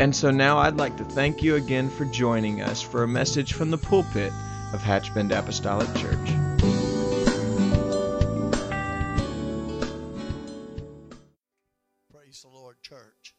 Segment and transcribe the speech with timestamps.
[0.00, 3.52] And so now I'd like to thank you again for joining us for a message
[3.52, 4.32] from the pulpit
[4.72, 6.28] of Hatchbend Apostolic Church.
[12.12, 13.34] Praise the Lord, church.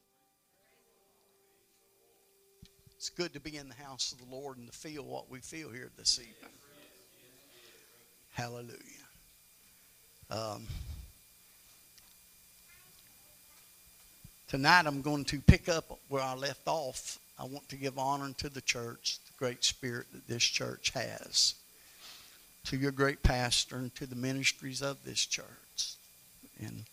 [2.96, 5.40] It's good to be in the house of the Lord and to feel what we
[5.40, 6.56] feel here this evening.
[8.32, 8.80] Hallelujah.
[10.30, 10.68] Um,
[14.48, 17.18] Tonight I'm going to pick up where I left off.
[17.40, 21.56] I want to give honor to the church, the great spirit that this church has,
[22.66, 25.96] to your great pastor, and to the ministries of this church.
[26.60, 26.84] And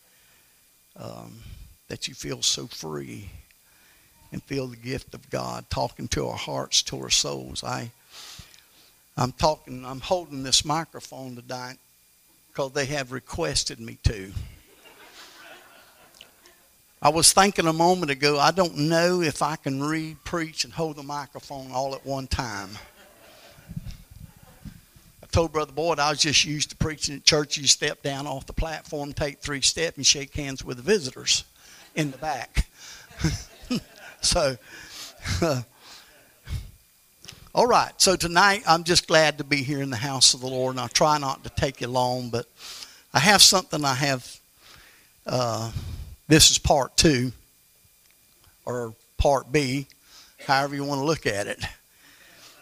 [0.97, 1.41] um,
[1.89, 3.29] that you feel so free
[4.33, 7.63] and feel the gift of God talking to our hearts, to our souls.
[7.63, 7.91] I,
[9.15, 11.77] I'm talking, I'm holding this microphone tonight
[12.49, 14.33] because they have requested me to.
[17.05, 20.73] I was thinking a moment ago, I don't know if I can read, preach, and
[20.73, 22.79] hold the microphone all at one time.
[25.21, 27.57] I told Brother Boyd I was just used to preaching at church.
[27.57, 31.43] You step down off the platform, take three steps, and shake hands with the visitors
[31.97, 32.69] in the back.
[34.21, 34.57] so,
[35.41, 35.63] uh,
[37.53, 38.01] all right.
[38.01, 40.81] So tonight, I'm just glad to be here in the house of the Lord, and
[40.81, 42.47] I'll try not to take you long, but
[43.13, 44.41] I have something I have.
[45.27, 45.73] Uh,
[46.33, 47.31] this is part two,
[48.65, 49.87] or part B,
[50.47, 51.63] however you want to look at it.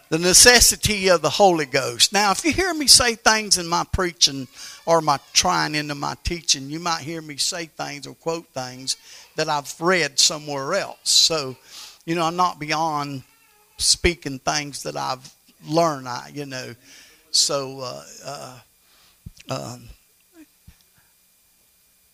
[0.09, 2.11] The necessity of the Holy Ghost.
[2.11, 4.49] Now, if you hear me say things in my preaching
[4.85, 8.97] or my trying into my teaching, you might hear me say things or quote things
[9.37, 11.09] that I've read somewhere else.
[11.09, 11.55] So,
[12.03, 13.23] you know, I'm not beyond
[13.77, 15.33] speaking things that I've
[15.65, 16.09] learned.
[16.09, 16.75] I, you know,
[17.31, 18.59] so uh, uh,
[19.49, 19.87] um,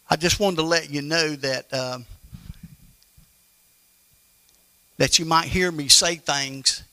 [0.09, 2.05] I just wanted to let you know that um,
[4.97, 6.83] that you might hear me say things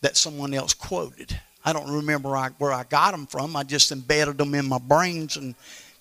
[0.00, 1.38] that someone else quoted.
[1.64, 3.54] I don't remember where I got them from.
[3.54, 5.54] I just embedded them in my brains and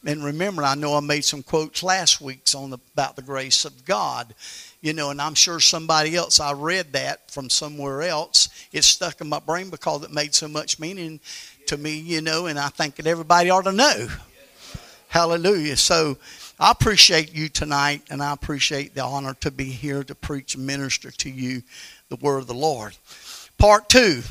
[0.05, 3.65] and remember, I know I made some quotes last week on the, about the grace
[3.65, 4.33] of God,
[4.79, 8.47] you know, and I'm sure somebody else I read that from somewhere else.
[8.71, 11.19] It stuck in my brain because it made so much meaning
[11.65, 14.07] to me, you know, and I think that everybody ought to know.
[15.09, 15.75] Hallelujah.
[15.75, 16.17] So
[16.59, 20.67] I appreciate you tonight, and I appreciate the honor to be here to preach and
[20.67, 21.63] minister to you
[22.09, 22.95] the word of the Lord.
[23.57, 24.21] Part two,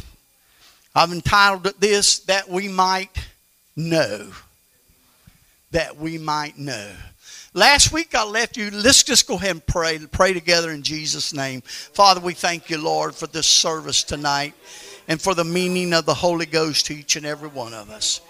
[0.95, 3.11] I've entitled it this That We Might
[3.75, 4.31] Know.
[5.73, 6.93] That we might know.
[7.55, 8.71] Last week I left you.
[8.71, 9.99] Let's just go ahead and pray.
[9.99, 11.63] Pray together in Jesus' name.
[11.63, 14.55] Father, we thank you, Lord, for this service tonight
[15.09, 18.21] and for the meaning of the Holy Ghost to each and every one of us.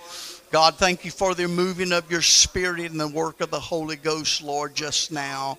[0.51, 3.97] God, thank you for the moving of your spirit and the work of the Holy
[3.97, 5.59] Ghost, Lord, just now.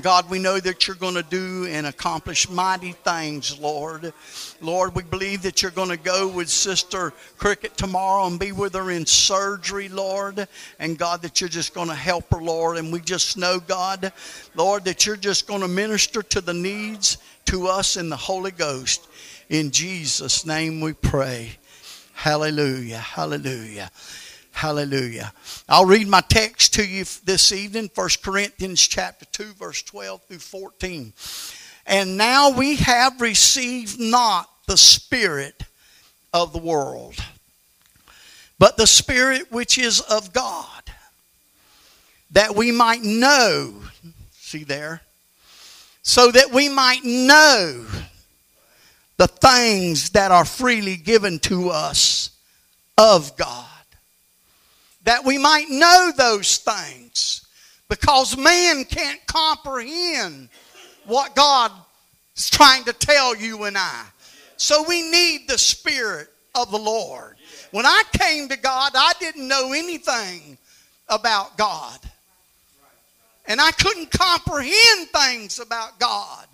[0.00, 4.12] God, we know that you're going to do and accomplish mighty things, Lord.
[4.60, 8.74] Lord, we believe that you're going to go with Sister Cricket tomorrow and be with
[8.74, 10.48] her in surgery, Lord.
[10.80, 12.76] And God, that you're just going to help her, Lord.
[12.76, 14.12] And we just know, God,
[14.56, 18.50] Lord, that you're just going to minister to the needs to us in the Holy
[18.50, 19.06] Ghost.
[19.48, 21.52] In Jesus' name we pray.
[22.14, 22.98] Hallelujah.
[22.98, 23.92] Hallelujah.
[24.54, 25.32] Hallelujah.
[25.68, 30.38] I'll read my text to you this evening, 1 Corinthians chapter 2, verse 12 through
[30.38, 31.12] 14.
[31.86, 35.64] And now we have received not the Spirit
[36.32, 37.16] of the world,
[38.56, 40.82] but the Spirit which is of God,
[42.30, 43.74] that we might know,
[44.30, 45.02] see there,
[46.02, 47.84] so that we might know
[49.16, 52.30] the things that are freely given to us
[52.96, 53.73] of God
[55.04, 57.46] that we might know those things
[57.88, 60.48] because man can't comprehend
[61.04, 61.70] what God
[62.36, 64.04] is trying to tell you and I.
[64.56, 67.36] So we need the Spirit of the Lord.
[67.70, 70.56] When I came to God, I didn't know anything
[71.08, 71.98] about God.
[73.46, 76.46] And I couldn't comprehend things about God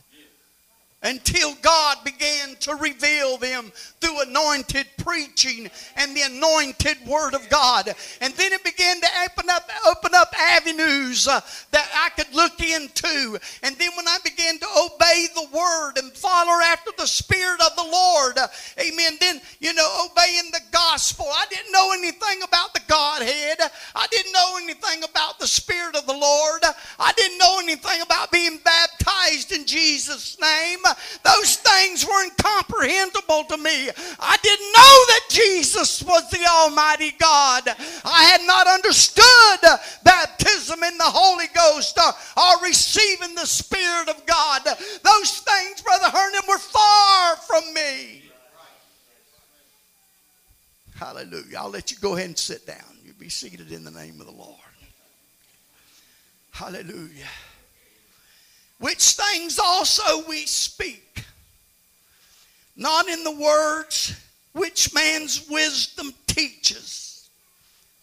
[1.02, 3.70] until God began to reveal them
[4.00, 7.94] through anointed preaching and the anointed word of God.
[8.20, 12.60] And then it began to open up open up avenues uh, that I could look
[12.60, 13.38] into.
[13.62, 17.76] And then when I began to obey the word and follow after the Spirit of
[17.76, 18.48] the Lord, uh,
[18.78, 21.26] amen, then, you know, obeying the gospel.
[21.30, 23.58] I didn't know anything about the Godhead.
[23.94, 26.62] I didn't know anything about the Spirit of the Lord.
[26.98, 30.78] I didn't know anything about being baptized in Jesus' name.
[31.22, 33.89] Those things were incomprehensible to me.
[34.18, 37.68] I didn't know that Jesus was the Almighty God.
[38.04, 44.24] I had not understood baptism in the Holy Ghost or, or receiving the Spirit of
[44.26, 44.62] God.
[44.64, 48.22] Those things, Brother Herndon, were far from me.
[50.94, 51.58] Hallelujah.
[51.58, 52.84] I'll let you go ahead and sit down.
[53.02, 54.56] You be seated in the name of the Lord.
[56.50, 57.24] Hallelujah.
[58.80, 61.09] Which things also we speak,
[62.80, 64.18] not in the words
[64.52, 67.28] which man's wisdom teaches.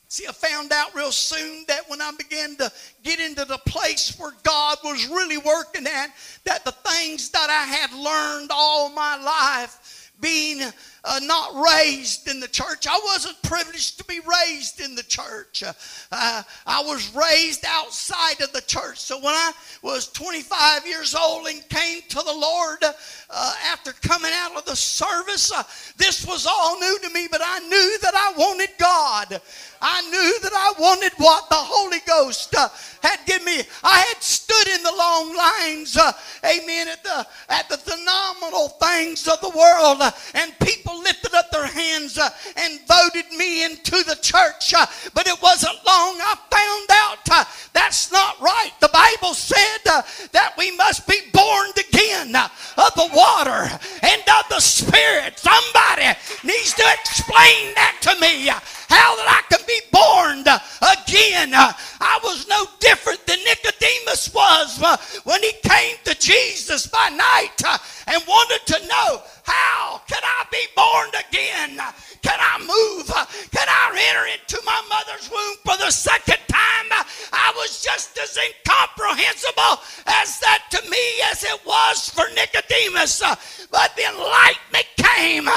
[0.08, 2.72] See, I found out real soon that when I began to
[3.04, 6.12] get into the place where God was really working at,
[6.46, 10.62] that the things that I had learned all my life, being
[11.08, 12.86] uh, not raised in the church.
[12.86, 15.64] I wasn't privileged to be raised in the church.
[15.64, 19.00] Uh, I was raised outside of the church.
[19.00, 24.32] So when I was 25 years old and came to the Lord uh, after coming
[24.34, 25.64] out of the service, uh,
[25.96, 29.42] this was all new to me, but I knew that I wanted God.
[29.82, 32.68] I knew that I wanted what the Holy Ghost uh,
[33.02, 33.62] had given me.
[33.84, 36.12] I had stood in the long lines, uh,
[36.44, 40.02] amen, at the, at the phenomenal things of the world,
[40.34, 44.74] and people lifted up their hands uh, and voted me into the church.
[44.74, 48.72] Uh, but it wasn't long I found out uh, that's not right.
[48.80, 50.02] The Bible said uh,
[50.32, 53.70] that we must be born again uh, of the water
[54.04, 55.40] and of the Spirit.
[55.40, 58.50] Somebody needs to explain that to me.
[58.50, 58.60] Uh,
[58.90, 61.52] how that I can be born again.
[61.54, 64.80] I was no different than Nicodemus was
[65.24, 67.62] when he came to Jesus by night
[68.08, 71.80] and wanted to know how can I be born again?
[72.22, 73.08] Can I move?
[73.52, 76.90] Can I enter into my mother's womb for the second time?
[77.32, 83.24] I was just as incomprehensible as that to me as it was for Nicodemus.
[83.72, 85.48] But the enlightenment came,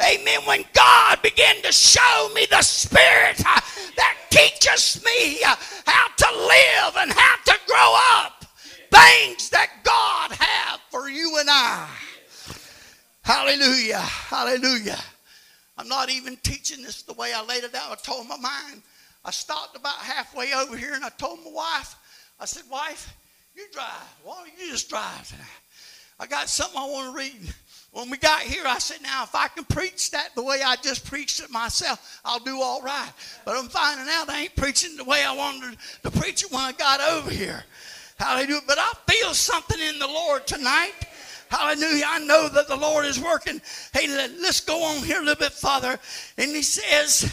[0.00, 3.38] amen, when God began to show me the Spirit
[3.96, 5.40] that teaches me
[5.86, 8.44] how to live and how to grow up.
[8.90, 11.88] Things that God have for you and I.
[13.28, 13.98] Hallelujah.
[13.98, 14.98] Hallelujah.
[15.76, 17.92] I'm not even teaching this the way I laid it out.
[17.92, 18.80] I told my mind.
[19.22, 21.94] I stopped about halfway over here and I told my wife,
[22.40, 23.14] I said, Wife,
[23.54, 24.16] you drive.
[24.24, 25.44] Why don't you just drive tonight?
[26.18, 27.54] I got something I want to read.
[27.92, 30.76] When we got here, I said, Now, if I can preach that the way I
[30.76, 33.12] just preached it myself, I'll do all right.
[33.44, 36.62] But I'm finding out I ain't preaching the way I wanted to preach it when
[36.62, 37.62] I got over here.
[38.18, 38.62] Hallelujah.
[38.66, 40.94] But I feel something in the Lord tonight.
[41.50, 42.04] Hallelujah.
[42.06, 43.60] I know that the Lord is working.
[43.92, 45.98] Hey, let, us go on here a little bit further.
[46.36, 47.32] And he says,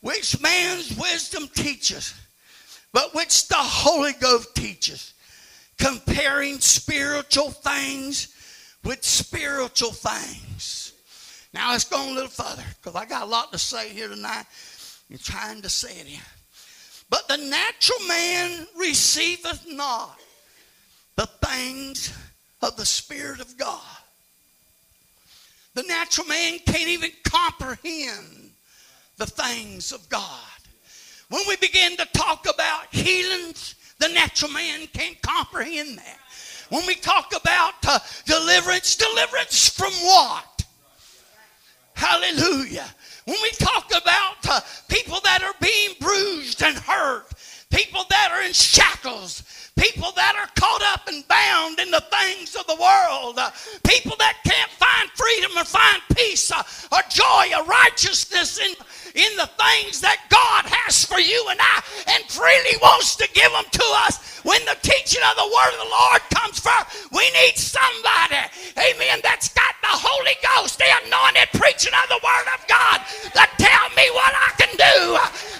[0.00, 2.14] which man's wisdom teaches,
[2.92, 5.14] but which the Holy Ghost teaches,
[5.78, 8.34] comparing spiritual things
[8.84, 10.92] with spiritual things.
[11.52, 14.08] Now let's go on a little further because I got a lot to say here
[14.08, 14.44] tonight.
[15.10, 16.22] I'm trying to say it here.
[17.08, 20.18] But the natural man receiveth not
[21.16, 22.12] the things
[22.62, 23.80] of the Spirit of God.
[25.74, 28.50] The natural man can't even comprehend
[29.18, 30.22] the things of God.
[31.28, 36.18] When we begin to talk about healings, the natural man can't comprehend that.
[36.70, 40.64] When we talk about uh, deliverance, deliverance from what?
[41.94, 42.86] Hallelujah.
[43.24, 47.26] When we talk about uh, people that are being bruised and hurt,
[47.70, 52.56] people that are in shackles, people that are caught up and bound in the things
[52.56, 53.38] of the world,
[53.84, 58.72] people that can't find freedom or find peace or joy or righteousness in,
[59.14, 61.80] in the things that God has for you and I
[62.16, 64.40] and freely wants to give them to us.
[64.44, 68.40] When the teaching of the word of the Lord comes first, we need somebody,
[68.78, 73.02] amen, that's got the Holy Ghost, the anointed preaching of the word of God
[73.36, 74.96] to tell me what I can do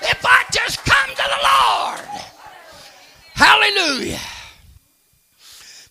[0.09, 2.36] if I just come to the Lord.
[3.37, 4.19] Hallelujah.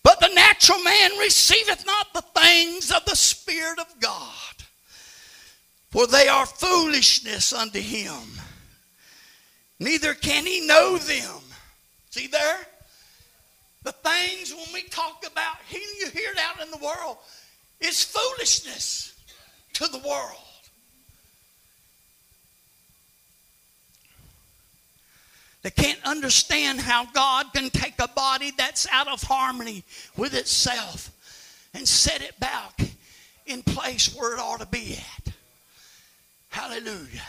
[0.02, 4.54] But the natural man receiveth not the things of the Spirit of God,
[5.90, 8.20] for they are foolishness unto him.
[9.78, 11.40] Neither can he know them.
[12.10, 12.66] See there?
[13.84, 17.18] The things when we talk about healing, you hear it out in the world,
[17.80, 19.14] is foolishness
[19.74, 20.55] to the world.
[25.66, 29.82] They can't understand how God can take a body that's out of harmony
[30.16, 31.10] with itself
[31.74, 32.80] and set it back
[33.46, 35.32] in place where it ought to be at.
[36.50, 37.26] Hallelujah.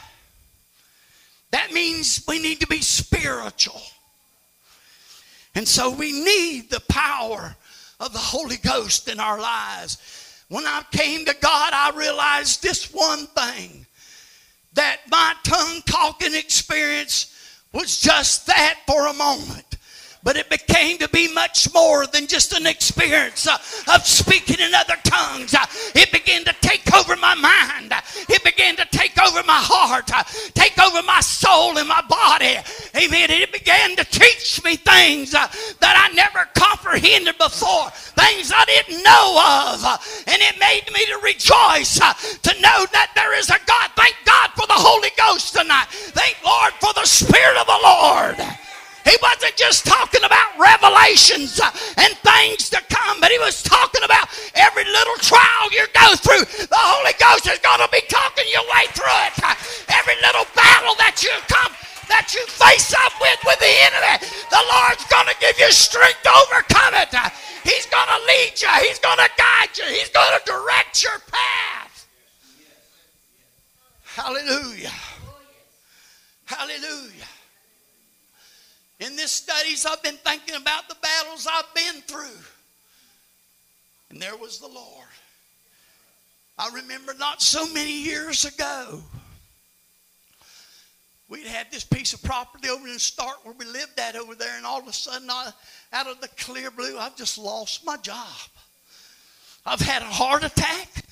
[1.49, 3.81] That means we need to be spiritual.
[5.55, 7.55] And so we need the power
[7.99, 10.43] of the Holy Ghost in our lives.
[10.47, 13.87] When I came to God, I realized this one thing
[14.73, 17.33] that my tongue talking experience
[17.73, 19.66] was just that for a moment.
[20.27, 23.57] But it became to be much more than just an experience uh,
[23.95, 25.53] of speaking in other tongues.
[25.53, 25.65] Uh,
[25.95, 27.93] it began to take over my mind.
[28.27, 32.57] It began to take over my heart, uh, take over my soul and my body.
[32.97, 33.31] Amen.
[33.31, 35.47] It began to teach me things uh,
[35.79, 39.79] that I never comprehended before, things I didn't know of.
[39.79, 43.91] Uh, and it made me to rejoice uh, to know that there is a God.
[43.95, 45.87] Thank God for the Holy Ghost tonight.
[45.87, 48.66] Thank Lord for the Spirit of the Lord.
[49.07, 54.03] He wasn't just talking about revelations uh, and things to come, but he was talking
[54.03, 56.43] about every little trial you go through.
[56.43, 59.35] The Holy Ghost is going to be talking your way through it.
[59.87, 61.71] Every little battle that you come
[62.11, 66.23] that you face up with with the enemy, the Lord's going to give you strength
[66.23, 67.11] to overcome it.
[67.63, 68.71] He's going to lead you.
[68.87, 69.87] He's going to guide you.
[69.87, 72.07] He's going to direct your path.
[74.03, 74.91] Hallelujah.
[76.45, 77.27] Hallelujah.
[78.99, 82.43] In this studies, I've been thinking about the battles I've been through.
[84.09, 85.07] And there was the Lord.
[86.57, 89.03] I remember not so many years ago,
[91.29, 94.57] we'd had this piece of property over in Starke where we lived at over there,
[94.57, 95.51] and all of a sudden, I,
[95.93, 98.25] out of the clear blue, I've just lost my job.
[99.65, 101.05] I've had a heart attack,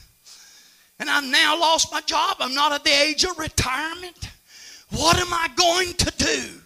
[1.00, 2.38] and I've now lost my job.
[2.40, 4.30] I'm not at the age of retirement.
[4.92, 6.62] What am I going to do?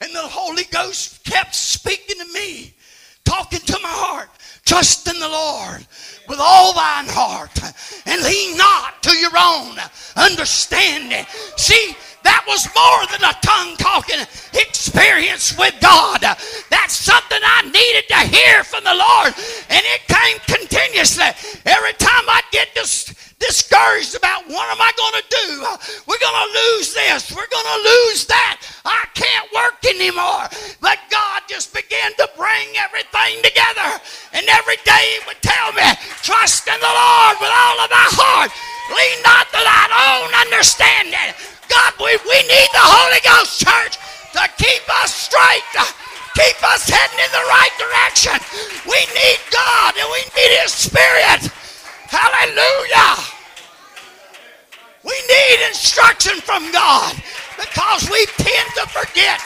[0.00, 2.74] And the Holy Ghost kept speaking to me,
[3.24, 4.28] talking to my heart.
[4.64, 5.86] Trust in the Lord
[6.28, 7.54] with all thine heart
[8.04, 9.78] and lean not to your own
[10.16, 11.24] understanding.
[11.56, 14.18] See, that was more than a tongue talking
[14.52, 16.20] experience with God.
[16.20, 19.32] That's something I needed to hear from the Lord.
[19.70, 21.30] And it came continuously.
[21.64, 25.48] Every time I'd get dis- discouraged about what am I going to do?
[26.08, 27.30] We're going to lose this.
[27.32, 28.64] We're going to lose that.
[28.84, 30.48] I can't work anymore.
[30.80, 34.00] But God just began to bring everything together.
[34.32, 35.84] And every day He would tell me,
[36.24, 38.50] trust in the Lord with all of thy heart.
[38.86, 41.34] Lean not to thine own understanding
[41.68, 43.98] God, we, we need the Holy Ghost, church,
[44.38, 45.66] to keep us straight,
[46.38, 48.38] keep us heading in the right direction.
[48.86, 51.50] We need God and we need His Spirit.
[52.08, 53.24] Hallelujah.
[55.04, 57.14] We need instruction from God
[57.58, 59.40] because we tend to forget.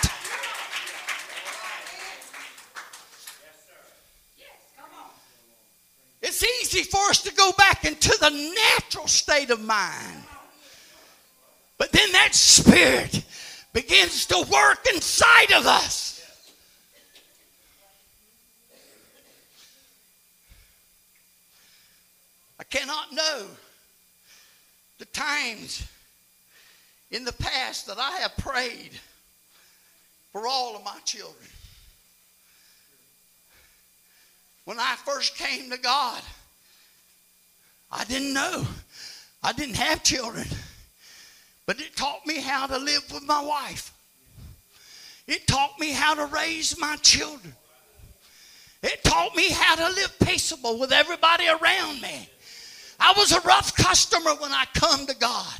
[6.22, 10.24] It's easy for us to go back into the natural state of mind.
[11.78, 13.24] But then that spirit
[13.72, 16.19] begins to work inside of us.
[22.70, 23.46] Cannot know
[24.98, 25.86] the times
[27.10, 28.92] in the past that I have prayed
[30.32, 31.48] for all of my children.
[34.64, 36.22] When I first came to God,
[37.90, 38.64] I didn't know.
[39.42, 40.46] I didn't have children.
[41.66, 43.92] But it taught me how to live with my wife.
[45.26, 47.54] It taught me how to raise my children.
[48.82, 52.28] It taught me how to live peaceable with everybody around me.
[53.00, 55.58] I was a rough customer when I come to God.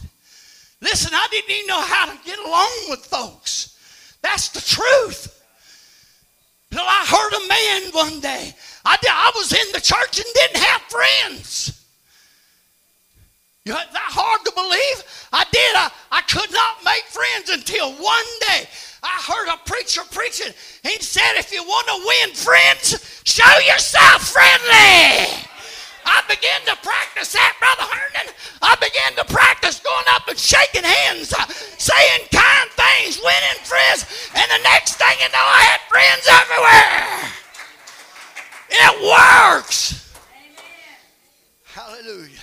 [0.83, 3.79] Listen, I didn't even know how to get along with folks.
[4.23, 5.37] That's the truth.
[6.71, 8.55] Till I heard a man one day.
[8.85, 11.85] I, did, I was in the church and didn't have friends.
[13.65, 15.29] You know, that hard to believe?
[15.33, 15.77] I did.
[15.77, 18.69] I, I could not make friends until one day
[19.03, 20.53] I heard a preacher preaching.
[20.83, 25.50] He said, if you want to win friends, show yourself friendly.
[26.05, 28.35] I began to practice that, Brother Herndon.
[28.63, 34.07] I began to practice going up and shaking hands, uh, saying kind things, winning friends.
[34.35, 37.31] And the next thing you know, I had friends everywhere.
[38.71, 40.15] It works.
[40.35, 42.05] Amen.
[42.05, 42.41] Hallelujah.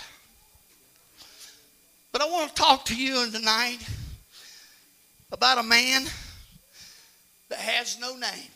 [2.11, 3.79] But I want to talk to you tonight
[5.31, 6.05] about a man
[7.49, 8.51] that has no name.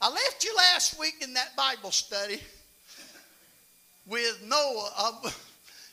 [0.00, 2.40] I left you last week in that Bible study
[4.06, 5.30] with Noah, uh,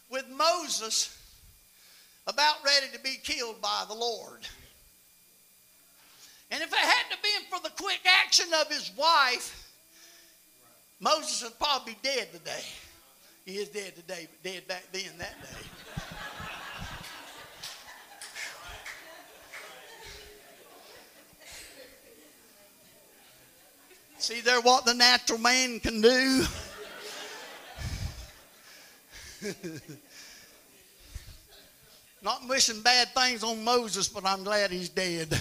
[0.09, 1.17] with Moses
[2.27, 4.39] about ready to be killed by the Lord.
[6.51, 9.71] And if it hadn't been for the quick action of his wife,
[10.99, 12.63] Moses would probably be dead today.
[13.45, 15.69] He is dead today, but dead back then that day.
[24.19, 26.45] See there what the natural man can do?
[32.21, 35.33] Not wishing bad things on Moses, but I'm glad he's dead.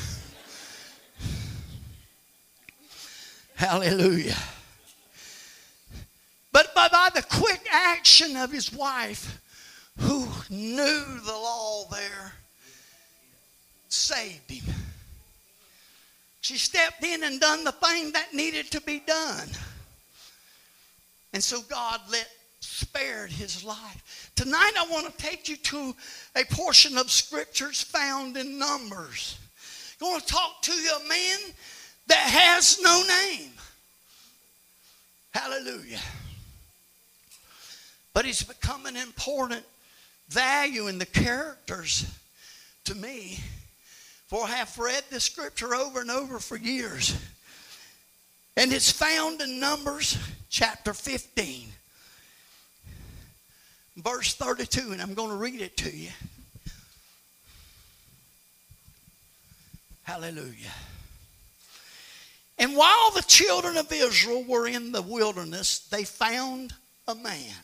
[3.55, 4.37] Hallelujah.
[6.51, 9.41] But by, by the quick action of his wife,
[9.99, 12.33] who knew the law there,
[13.89, 14.75] saved him.
[16.41, 19.49] She stepped in and done the thing that needed to be done.
[21.33, 22.29] And so God let
[22.83, 24.33] spared his life.
[24.35, 25.95] Tonight I want to take you to
[26.35, 29.39] a portion of scriptures found in Numbers.
[30.01, 31.39] I want to talk to you a man
[32.09, 33.51] that has no name.
[35.33, 36.01] Hallelujah.
[38.13, 39.65] But he's become an important
[40.29, 42.05] value in the characters
[42.85, 43.39] to me.
[44.27, 47.17] For I have read this scripture over and over for years.
[48.57, 50.19] And it's found in Numbers
[50.51, 51.69] chapter 15
[53.97, 56.11] verse 32, and I'm going to read it to you.
[60.03, 60.73] Hallelujah.
[62.59, 66.75] And while the children of Israel were in the wilderness, they found
[67.09, 67.55] a man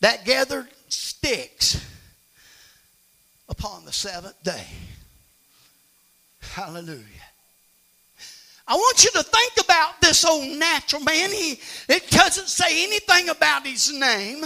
[0.00, 1.84] that gathered sticks
[3.48, 4.66] upon the seventh day.
[6.40, 7.04] Hallelujah.
[8.66, 11.30] I want you to think about this old natural man.
[11.30, 14.44] He, it doesn't say anything about his name.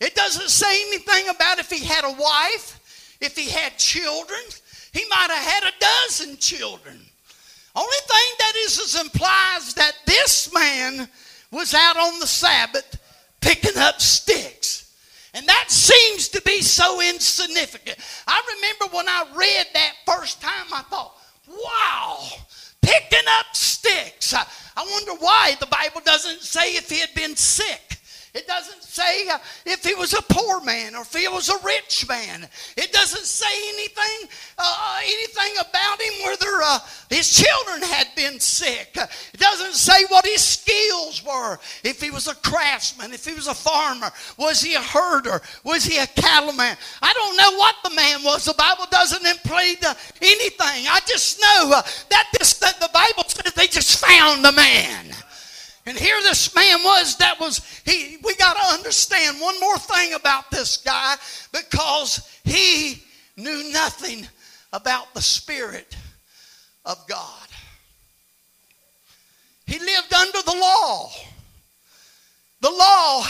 [0.00, 4.40] It doesn't say anything about if he had a wife, if he had children.
[4.92, 6.98] He might have had a dozen children.
[7.76, 11.08] Only thing that is, is implies that this man
[11.50, 12.98] was out on the Sabbath
[13.40, 14.92] picking up sticks.
[15.34, 17.98] And that seems to be so insignificant.
[18.26, 22.26] I remember when I read that first time, I thought, wow,
[22.82, 24.34] picking up sticks.
[24.34, 24.44] I,
[24.76, 27.99] I wonder why the Bible doesn't say if he had been sick.
[28.32, 31.58] It doesn't say uh, if he was a poor man or if he was a
[31.64, 32.46] rich man.
[32.76, 38.96] It doesn't say anything uh, anything about him whether uh, his children had been sick.
[38.96, 41.58] It doesn't say what his skills were.
[41.82, 45.84] If he was a craftsman, if he was a farmer, was he a herder, was
[45.84, 46.76] he a cattleman?
[47.02, 48.44] I don't know what the man was.
[48.44, 50.86] The Bible doesn't imply uh, anything.
[50.88, 55.06] I just know uh, that this that the Bible says they just found the man.
[55.90, 60.14] And here this man was that was he we got to understand one more thing
[60.14, 61.16] about this guy
[61.50, 63.02] because he
[63.36, 64.24] knew nothing
[64.72, 65.96] about the spirit
[66.84, 67.48] of God.
[69.66, 71.10] He lived under the law.
[72.60, 73.26] The law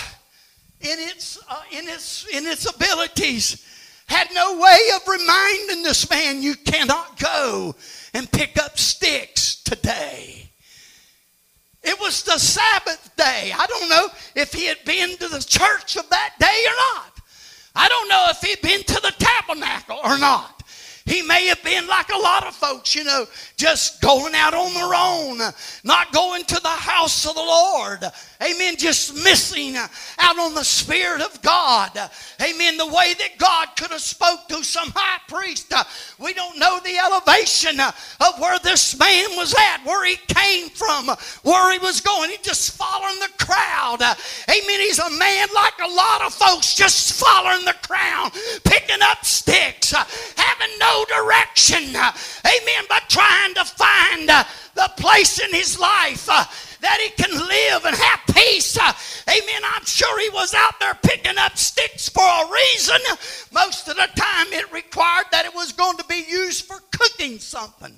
[0.83, 3.67] in its uh, in its in its abilities
[4.07, 7.75] had no way of reminding this man you cannot go
[8.13, 10.50] and pick up sticks today.
[11.83, 13.53] It was the Sabbath day.
[13.57, 17.21] I don't know if he had been to the church of that day or not.
[17.75, 20.60] I don't know if he'd been to the tabernacle or not.
[21.11, 24.73] He may have been like a lot of folks, you know, just going out on
[24.75, 25.41] their own,
[25.83, 28.05] not going to the house of the Lord.
[28.41, 28.77] Amen.
[28.77, 31.91] Just missing out on the Spirit of God.
[32.41, 32.77] Amen.
[32.77, 35.75] The way that God could have spoke to some high priest.
[36.19, 41.11] We don't know the elevation of where this man was at, where he came from,
[41.43, 42.31] where he was going.
[42.31, 44.01] He just following the crowd.
[44.01, 44.81] Amen.
[44.81, 48.31] He's a man like a lot of folks, just following the crowd,
[48.65, 51.95] picking up sticks, having no direction.
[51.95, 52.85] Amen.
[52.89, 56.29] But trying to find the place in his life
[56.81, 58.77] that he can live and have peace.
[58.79, 58.93] Uh,
[59.29, 59.63] amen.
[59.65, 63.01] I'm sure he was out there picking up sticks for a reason.
[63.53, 67.39] Most of the time, it required that it was going to be used for cooking
[67.39, 67.95] something.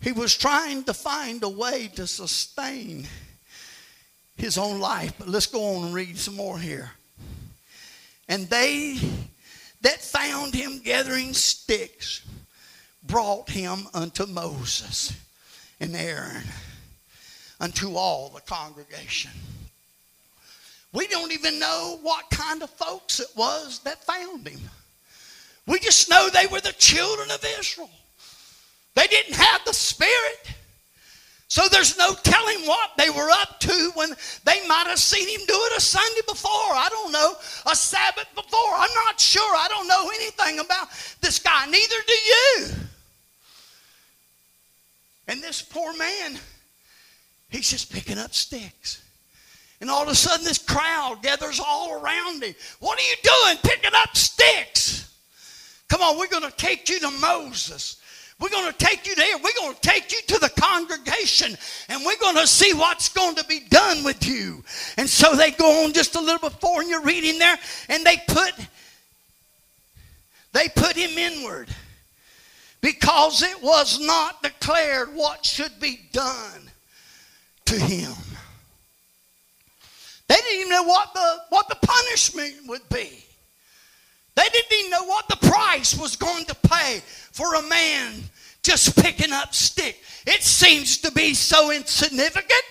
[0.00, 3.06] He was trying to find a way to sustain
[4.36, 5.12] his own life.
[5.18, 6.90] But let's go on and read some more here.
[8.28, 8.98] And they
[9.82, 12.22] that found him gathering sticks
[13.02, 15.12] brought him unto Moses
[15.78, 16.44] and Aaron,
[17.60, 19.30] unto all the congregation.
[20.94, 24.60] We don't even know what kind of folks it was that found him.
[25.66, 27.90] We just know they were the children of Israel.
[28.94, 30.54] They didn't have the Spirit.
[31.54, 34.08] So there's no telling what they were up to when
[34.44, 36.50] they might have seen him do it a Sunday before.
[36.50, 37.34] I don't know.
[37.70, 38.74] A Sabbath before.
[38.76, 39.54] I'm not sure.
[39.54, 40.88] I don't know anything about
[41.20, 41.66] this guy.
[41.66, 42.66] Neither do you.
[45.28, 46.40] And this poor man,
[47.50, 49.04] he's just picking up sticks.
[49.80, 52.56] And all of a sudden, this crowd gathers all around him.
[52.80, 55.16] What are you doing picking up sticks?
[55.88, 58.00] Come on, we're going to take you to Moses.
[58.40, 59.36] We're going to take you there.
[59.38, 61.56] We're going to take you to the congregation
[61.88, 64.64] and we're going to see what's going to be done with you.
[64.96, 67.56] And so they go on just a little before and you're reading there
[67.88, 68.52] and they put
[70.52, 71.68] they put him inward
[72.80, 76.70] because it was not declared what should be done
[77.66, 78.12] to him.
[80.28, 83.24] They didn't even know what the what the punishment would be.
[84.36, 87.00] They didn't even know what the price was going to pay
[87.32, 88.14] for a man
[88.62, 90.00] just picking up stick.
[90.26, 92.62] It seems to be so insignificant.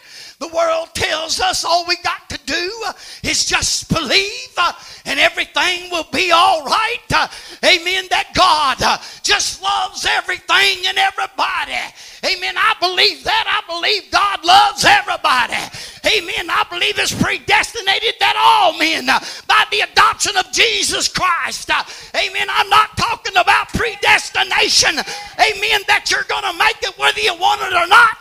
[0.44, 2.84] The world tells us all we got to do
[3.24, 4.74] is just believe uh,
[5.06, 7.00] and everything will be all right.
[7.16, 7.30] Uh,
[7.64, 8.08] amen.
[8.10, 11.80] That God uh, just loves everything and everybody.
[12.28, 12.56] Amen.
[12.58, 13.48] I believe that.
[13.48, 15.56] I believe God loves everybody.
[16.04, 16.52] Amen.
[16.52, 19.08] I believe it's predestinated that all men,
[19.48, 21.72] by the adoption of Jesus Christ,
[22.16, 22.48] amen.
[22.52, 25.00] I'm not talking about predestination,
[25.40, 28.20] amen, that you're going to make it whether you want it or not.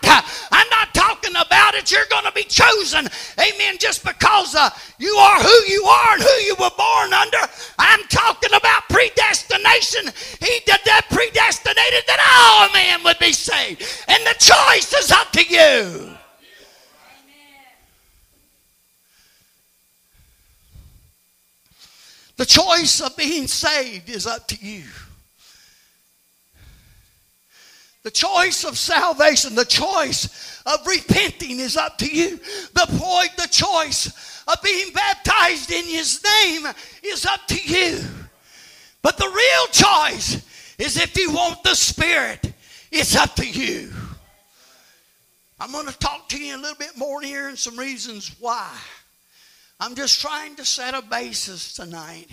[0.53, 1.91] I'm not talking about it.
[1.91, 3.09] You're going to be chosen,
[3.39, 7.39] amen, just because uh, you are who you are and who you were born under.
[7.79, 10.07] I'm talking about predestination.
[10.41, 13.83] He did that predestinated that all men would be saved.
[14.09, 16.17] And the choice is up to you.
[22.37, 24.85] The choice of being saved is up to you.
[28.03, 32.39] The choice of salvation, the choice of repenting is up to you.
[32.75, 36.67] The point, the choice of being baptized in his name
[37.03, 38.01] is up to you.
[39.03, 40.43] But the real choice
[40.79, 42.53] is if you want the Spirit,
[42.91, 43.93] it's up to you.
[45.59, 48.69] I'm going to talk to you a little bit more here and some reasons why.
[49.79, 52.27] I'm just trying to set a basis tonight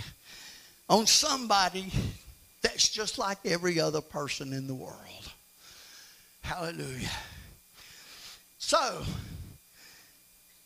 [0.89, 1.91] on somebody
[2.61, 5.31] that's just like every other person in the world.
[6.41, 7.09] Hallelujah.
[8.69, 9.01] So,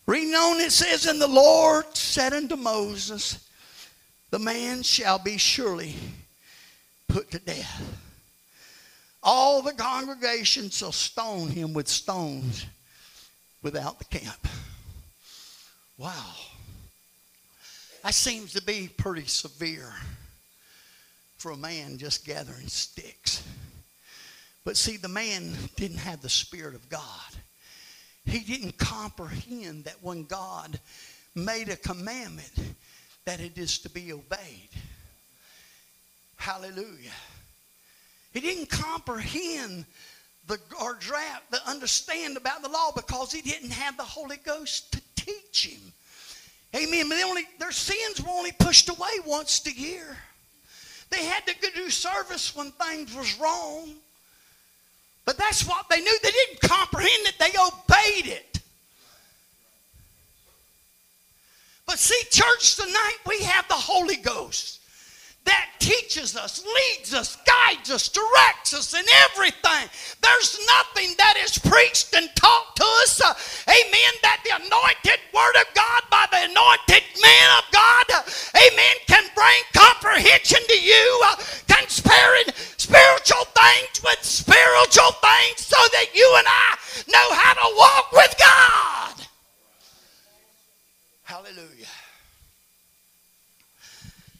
[0.07, 3.49] reading on, it says, And the Lord said unto Moses,
[4.29, 5.95] The man shall be surely
[7.07, 7.97] put to death.
[9.23, 12.65] All the congregation shall stone him with stones
[13.61, 14.49] without the camp.
[15.97, 16.33] Wow.
[18.03, 19.93] That seems to be pretty severe
[21.37, 23.41] for a man just gathering sticks.
[24.65, 26.99] But see, the man didn't have the Spirit of God.
[28.25, 30.79] He didn't comprehend that when God
[31.35, 32.51] made a commandment,
[33.25, 34.69] that it is to be obeyed.
[36.37, 37.11] Hallelujah.
[38.33, 39.85] He didn't comprehend
[40.47, 44.91] the or draft, the understand about the law because he didn't have the Holy Ghost
[44.91, 45.93] to teach him.
[46.75, 47.07] Amen.
[47.07, 50.17] But only, their sins were only pushed away once a year.
[51.11, 53.91] They had to do service when things was wrong.
[55.25, 56.17] But that's what they knew.
[56.21, 57.35] They didn't comprehend it.
[57.39, 58.59] They obeyed it.
[61.85, 64.79] But see, church, tonight we have the Holy Ghost
[65.45, 69.89] that teaches us, leads us, guides us, directs us in everything.
[70.21, 73.33] There's nothing that is preached and taught to us, uh,
[73.67, 78.23] amen, that the anointed Word of God by the anointed man of God, uh,
[78.55, 81.35] amen, can bring comprehension to you, uh,
[81.67, 86.77] comparing spiritual things with spiritual things so that you and I
[87.07, 89.27] know how to walk with God.
[91.23, 91.87] Hallelujah.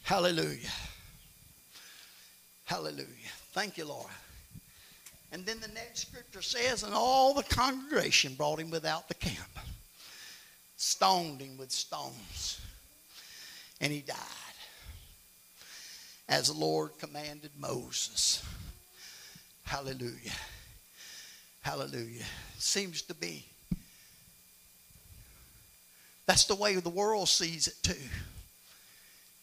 [0.04, 0.83] Hallelujah.
[2.64, 3.06] Hallelujah.
[3.52, 4.10] Thank you, Lord.
[5.32, 9.58] And then the next scripture says, and all the congregation brought him without the camp,
[10.76, 12.60] stoned him with stones,
[13.80, 14.16] and he died,
[16.28, 18.42] as the Lord commanded Moses.
[19.64, 20.32] Hallelujah.
[21.62, 22.24] Hallelujah.
[22.58, 23.44] Seems to be.
[26.26, 28.08] That's the way the world sees it too.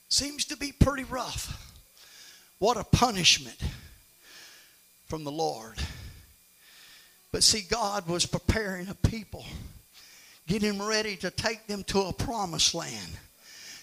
[0.09, 1.70] Seems to be pretty rough.
[2.61, 3.57] What a punishment
[5.07, 5.79] from the Lord.
[7.31, 9.43] But see, God was preparing a people,
[10.45, 13.17] getting ready to take them to a promised land,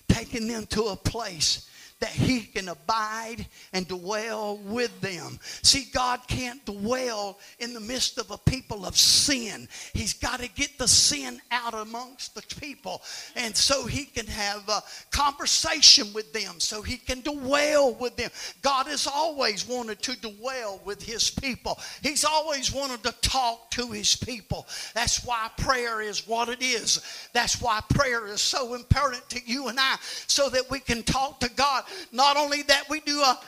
[0.06, 1.68] taking them to a place
[2.00, 5.38] that He can abide and dwell with them.
[5.62, 9.68] See, God can't dwell in the midst of a people of sin.
[9.92, 13.02] He's got to get the sin out amongst the people.
[13.36, 18.30] And so He can have a conversation with them, so He can dwell with them.
[18.62, 23.90] God has always wanted to dwell with His people, He's always wanted to talk to
[23.90, 24.66] His people.
[24.94, 27.00] That's why prayer is what it is.
[27.32, 31.40] That's why prayer is so important to you and I, so that we can talk
[31.40, 31.84] to God.
[32.12, 33.38] Not only that, we do a,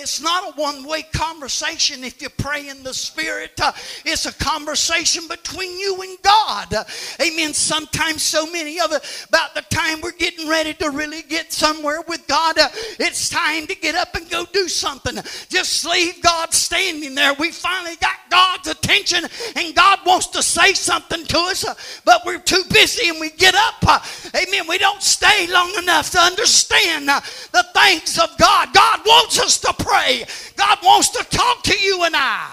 [0.00, 3.72] it's not a one way conversation if you pray in the Spirit, uh,
[4.04, 6.74] it's a conversation between you and God.
[7.20, 7.52] Amen.
[7.52, 12.02] Sometimes, so many of us, about the time we're getting ready to really get somewhere
[12.06, 15.16] with God, uh, it's time to get up and go do something.
[15.48, 17.34] Just leave God standing there.
[17.34, 19.24] We finally got God's attention,
[19.56, 23.30] and God wants to say something to us, uh, but we're too busy and we
[23.30, 24.02] get up.
[24.34, 24.66] Amen.
[24.68, 28.72] We don't stay long enough to understand the things of God.
[28.72, 30.24] God wants us to pray.
[30.56, 32.50] God wants to talk to you and I.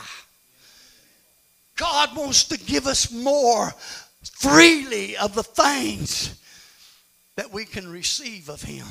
[1.75, 3.71] God wants to give us more
[4.23, 6.37] freely of the things
[7.35, 8.85] that we can receive of Him.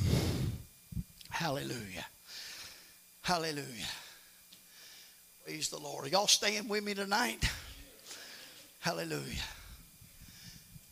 [1.29, 2.07] Hallelujah.
[3.23, 3.65] Hallelujah.
[5.45, 6.11] Praise the Lord.
[6.11, 7.49] Y'all staying with me tonight?
[8.81, 9.45] Hallelujah.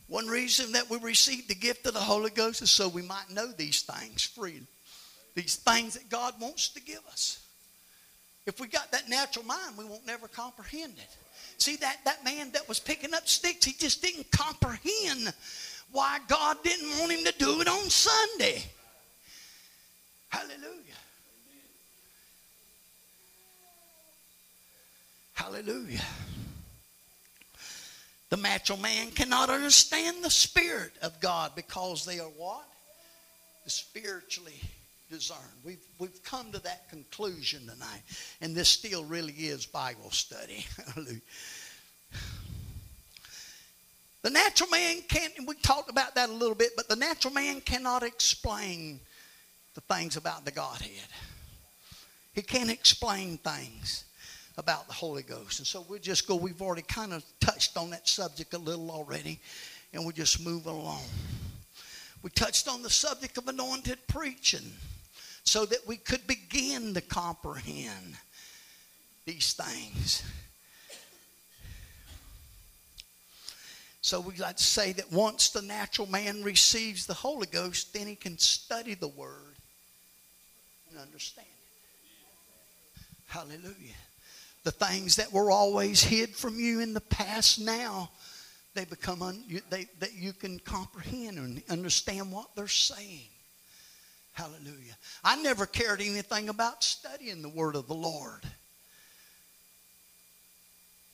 [0.06, 3.30] One reason that we receive the gift of the Holy Ghost is so we might
[3.30, 4.66] know these things freely
[5.38, 7.46] these things that God wants to give us.
[8.44, 11.16] If we got that natural mind, we won't never comprehend it.
[11.58, 15.32] See, that, that man that was picking up sticks, he just didn't comprehend
[15.92, 18.64] why God didn't want him to do it on Sunday.
[20.28, 20.98] Hallelujah.
[25.34, 26.02] Hallelujah.
[28.30, 32.66] The natural man cannot understand the Spirit of God because they are what?
[33.66, 34.60] Spiritually
[35.08, 35.38] discern.
[35.64, 38.02] We've, we've come to that conclusion tonight.
[38.40, 40.66] And this still really is Bible study.
[44.22, 47.32] the natural man can't, and we talked about that a little bit, but the natural
[47.32, 49.00] man cannot explain
[49.74, 50.90] the things about the Godhead.
[52.34, 54.04] He can't explain things
[54.56, 55.60] about the Holy Ghost.
[55.60, 58.90] And so we'll just go, we've already kind of touched on that subject a little
[58.90, 59.40] already,
[59.92, 61.02] and we'll just move along.
[62.22, 64.72] We touched on the subject of anointed preaching
[65.48, 68.14] so that we could begin to comprehend
[69.24, 70.22] these things.
[74.02, 78.06] So we like to say that once the natural man receives the Holy Ghost, then
[78.06, 79.56] he can study the Word
[80.90, 83.02] and understand it.
[83.28, 83.96] Hallelujah.
[84.64, 88.10] The things that were always hid from you in the past now,
[88.74, 93.28] they become un, they, that you can comprehend and understand what they're saying.
[94.38, 94.96] Hallelujah.
[95.24, 98.44] I never cared anything about studying the Word of the Lord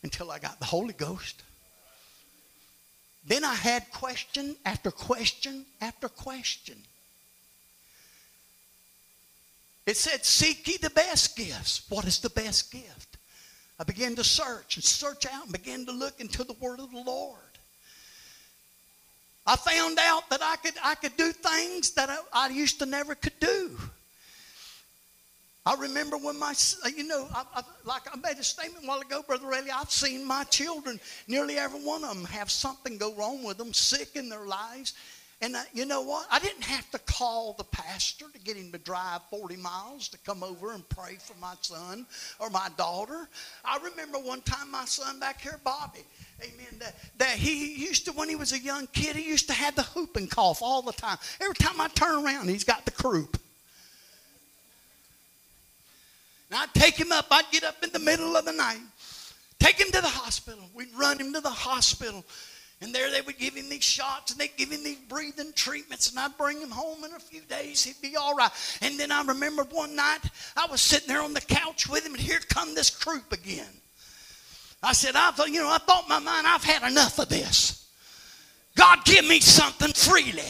[0.03, 1.43] until I got the Holy Ghost.
[3.27, 6.77] Then I had question after question after question.
[9.87, 11.87] It said, Seek ye the best gifts.
[11.89, 13.17] What is the best gift?
[13.81, 16.91] I began to search and search out and began to look into the Word of
[16.91, 17.41] the Lord.
[19.47, 22.87] I found out that I could, I could do things that I, I used to
[22.87, 23.79] never could do.
[25.67, 26.55] I remember when my,
[26.85, 29.73] uh, you know, I, I, like I made a statement a while ago, Brother Rayleigh,
[29.75, 33.73] I've seen my children, nearly every one of them, have something go wrong with them,
[33.73, 34.93] sick in their lives.
[35.45, 36.27] And I, you know what?
[36.31, 40.19] I didn't have to call the pastor to get him to drive 40 miles to
[40.25, 42.07] come over and pray for my son
[42.39, 43.29] or my daughter.
[43.63, 45.99] I remember one time my son back here, Bobby,
[46.41, 49.53] amen, that, that he used to, when he was a young kid, he used to
[49.53, 51.19] have the whooping cough all the time.
[51.43, 53.39] Every time I turn around, he's got the croup.
[56.51, 58.81] And I'd take him up, I'd get up in the middle of the night,
[59.59, 60.65] take him to the hospital.
[60.75, 62.25] We'd run him to the hospital.
[62.81, 66.11] And there they would give him these shots and they'd give him these breathing treatments,
[66.11, 67.85] and I'd bring him home in a few days.
[67.85, 68.51] He'd be all right.
[68.83, 70.21] And then I remembered one night
[70.57, 73.81] I was sitting there on the couch with him, and here come this croup again.
[74.83, 77.29] I said, I thought, you know, I thought in my mind, I've had enough of
[77.31, 77.89] this.
[78.77, 80.43] God, give me something freely.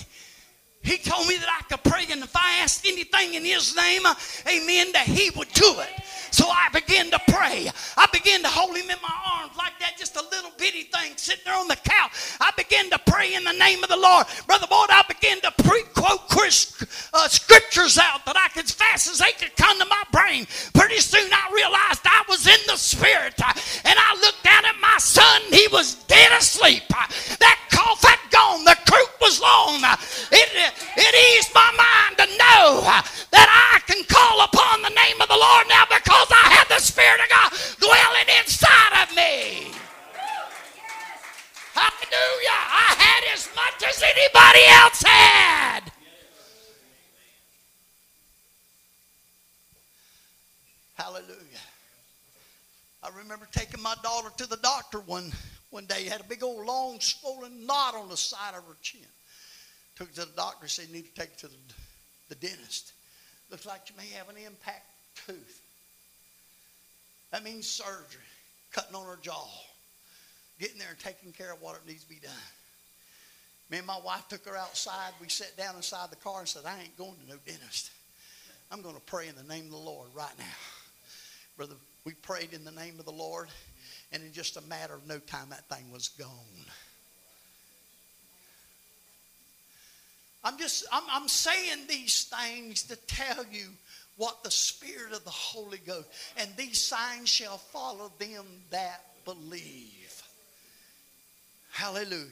[0.84, 4.02] He told me that I could pray, and if I asked anything in His name,
[4.46, 6.04] amen, that He would do it.
[6.30, 7.70] So I began to pray.
[7.96, 11.12] I began to hold him in my arms like that, just a little bitty thing
[11.14, 12.10] sitting there on the couch.
[12.40, 14.26] I began to pray in the name of the Lord.
[14.48, 16.28] Brother Boyd, I began to pre- quote
[17.14, 20.46] uh, scriptures out that I could, as fast as they could come to my brain.
[20.74, 23.33] Pretty soon I realized I was in the Spirit.
[60.74, 61.56] Said, You need to take her to the,
[62.30, 62.92] the dentist.
[63.50, 64.86] Looks like you may have an impact
[65.26, 65.60] tooth.
[67.30, 68.22] That means surgery,
[68.72, 69.48] cutting on her jaw,
[70.58, 72.32] getting there and taking care of what needs to be done.
[73.70, 75.12] Me and my wife took her outside.
[75.20, 77.90] We sat down inside the car and said, I ain't going to no dentist.
[78.70, 80.44] I'm going to pray in the name of the Lord right now.
[81.56, 83.48] Brother, we prayed in the name of the Lord,
[84.12, 86.28] and in just a matter of no time, that thing was gone.
[90.44, 93.66] I'm just, I'm, I'm saying these things to tell you
[94.16, 100.22] what the Spirit of the Holy Ghost, and these signs shall follow them that believe.
[101.72, 102.28] Hallelujah.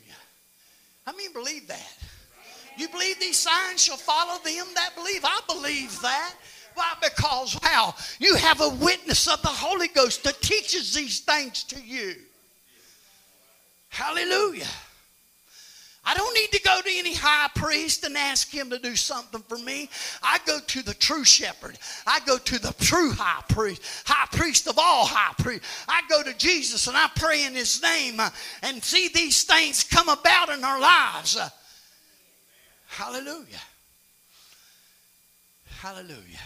[1.07, 1.99] I mean, believe that?
[2.77, 5.25] You believe these signs shall follow them that believe?
[5.25, 6.35] I believe that.
[6.75, 6.93] Why?
[7.03, 7.95] Because how?
[8.19, 12.15] You have a witness of the Holy Ghost that teaches these things to you.
[13.89, 14.69] Hallelujah.
[16.05, 19.41] I don't need to go to any high priest and ask him to do something
[19.43, 19.89] for me.
[20.21, 21.79] I go to the true shepherd.
[22.07, 25.85] I go to the true high priest, high priest of all high priests.
[25.87, 28.31] I go to Jesus and I pray in his name uh,
[28.63, 31.39] and see these things come about in our lives.
[32.89, 33.63] Hallelujah.
[35.79, 36.41] Hallelujah.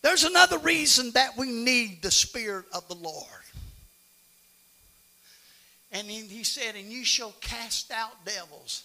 [0.00, 3.43] There's another reason that we need the Spirit of the Lord.
[5.94, 8.82] And he said, And you shall cast out devils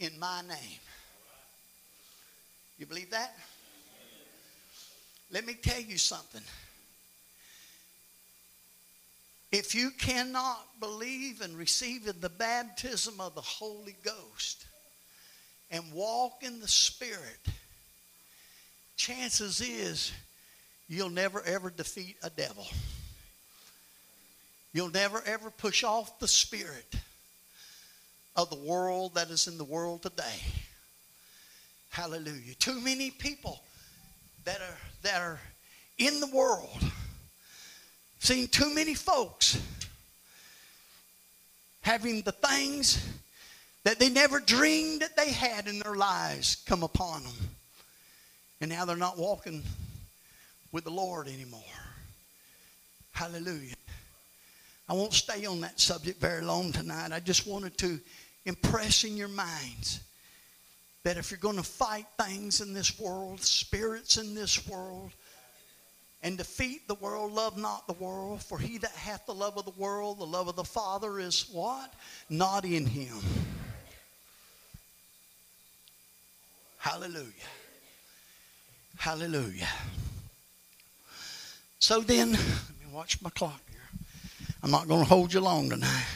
[0.00, 0.80] in my name.
[2.76, 3.32] You believe that?
[5.30, 6.42] Let me tell you something.
[9.52, 14.66] If you cannot believe and receive in the baptism of the Holy Ghost
[15.70, 17.38] and walk in the Spirit,
[18.96, 20.10] chances is
[20.88, 22.66] you'll never ever defeat a devil.
[24.72, 26.94] You'll never ever push off the spirit
[28.34, 30.40] of the world that is in the world today.
[31.90, 32.54] Hallelujah.
[32.54, 33.62] Too many people
[34.44, 35.40] that are that are
[35.98, 36.82] in the world.
[38.18, 39.60] Seen too many folks
[41.82, 43.04] having the things
[43.84, 47.32] that they never dreamed that they had in their lives come upon them.
[48.60, 49.62] And now they're not walking
[50.70, 51.60] with the Lord anymore.
[53.10, 53.74] Hallelujah.
[54.88, 57.12] I won't stay on that subject very long tonight.
[57.12, 58.00] I just wanted to
[58.44, 60.00] impress in your minds
[61.04, 65.12] that if you're going to fight things in this world, spirits in this world,
[66.22, 68.42] and defeat the world, love not the world.
[68.42, 71.48] For he that hath the love of the world, the love of the Father is
[71.50, 71.92] what?
[72.30, 73.16] Not in him.
[76.78, 77.32] Hallelujah.
[78.96, 79.68] Hallelujah.
[81.80, 83.60] So then, let me watch my clock.
[84.62, 86.06] I'm not going to hold you long tonight.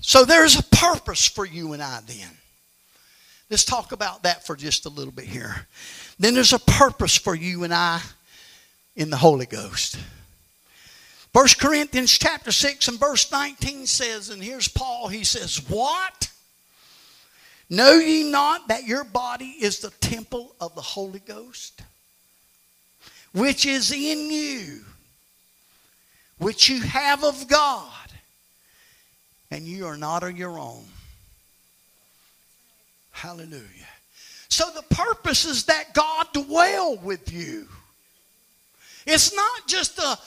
[0.00, 2.30] So there's a purpose for you and I then.
[3.50, 5.66] Let's talk about that for just a little bit here.
[6.18, 8.00] Then there's a purpose for you and I
[8.96, 9.98] in the Holy Ghost.
[11.32, 16.30] 1 Corinthians chapter 6 and verse 19 says, and here's Paul, he says, What?
[17.70, 21.82] Know ye not that your body is the temple of the Holy Ghost,
[23.32, 24.84] which is in you,
[26.38, 27.92] which you have of God,
[29.50, 30.84] and you are not of your own.
[33.10, 33.64] Hallelujah.
[34.48, 37.66] So the purpose is that God dwell with you.
[39.06, 40.18] It's not just a,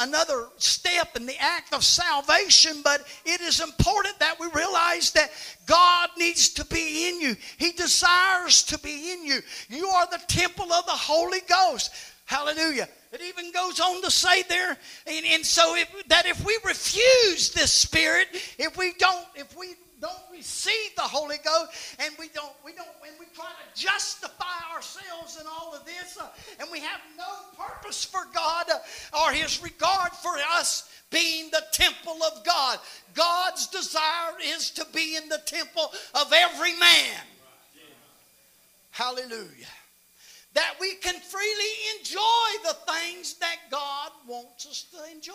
[0.00, 5.30] another step in the act of salvation, but it is important that we realize that
[5.66, 7.36] God needs to be in you.
[7.56, 9.40] He desires to be in you.
[9.68, 11.92] You are the temple of the Holy Ghost.
[12.26, 12.88] Hallelujah.
[13.12, 17.50] It even goes on to say there, and, and so if, that if we refuse
[17.50, 18.28] this Spirit,
[18.58, 22.88] if we don't, if we don't receive the Holy Ghost, and we don't, we don't,
[23.06, 26.26] and we try to justify ourselves in all of this, uh,
[26.60, 27.24] and we have no
[27.56, 32.78] purpose for God uh, or His regard for us being the temple of God.
[33.14, 37.20] God's desire is to be in the temple of every man.
[38.90, 39.55] Hallelujah
[41.56, 45.32] freely enjoy the things that God wants us to enjoy.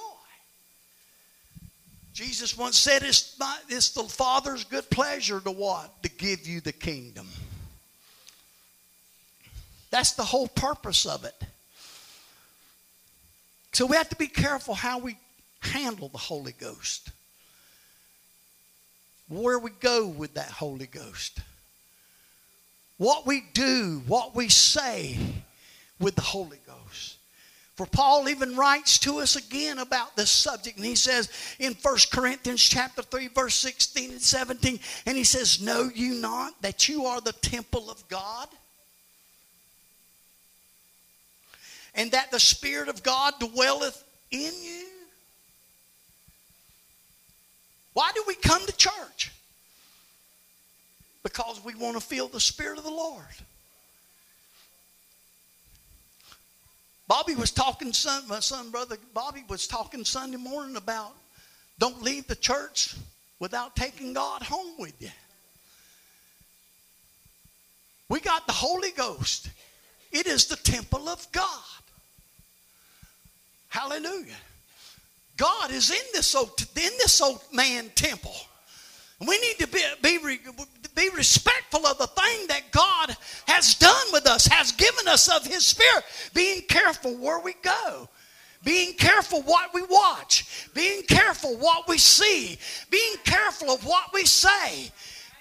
[2.13, 6.03] Jesus once said, it's, it's the Father's good pleasure to what?
[6.03, 7.28] To give you the kingdom.
[9.89, 11.36] That's the whole purpose of it.
[13.74, 15.17] So we have to be careful how we
[15.61, 17.09] handle the Holy Ghost.
[19.30, 21.39] Where we go with that Holy Ghost
[23.01, 25.17] what we do, what we say,
[26.01, 27.17] with the Holy Ghost.
[27.75, 31.97] For Paul even writes to us again about this subject, and he says in 1
[32.11, 37.05] Corinthians chapter 3, verse 16 and 17, and he says, Know you not that you
[37.05, 38.47] are the temple of God?
[41.95, 44.87] And that the Spirit of God dwelleth in you?
[47.93, 49.31] Why do we come to church?
[51.23, 53.25] Because we want to feel the Spirit of the Lord.
[57.12, 61.12] Bobby was talking, son, my son, brother Bobby was talking Sunday morning about
[61.78, 62.95] don't leave the church
[63.38, 65.09] without taking God home with you.
[68.07, 69.49] We got the Holy Ghost.
[70.14, 71.84] It is the temple of God.
[73.68, 74.39] Hallelujah.
[75.36, 78.38] God is in this old, in this old man temple.
[79.28, 80.17] We need to be, be,
[80.95, 83.15] be respectful of the thing that God
[83.47, 86.03] has done with us, has given us of His Spirit,
[86.34, 88.09] being careful where we go.
[88.63, 92.59] Being careful what we watch, being careful what we see,
[92.91, 94.91] being careful of what we say,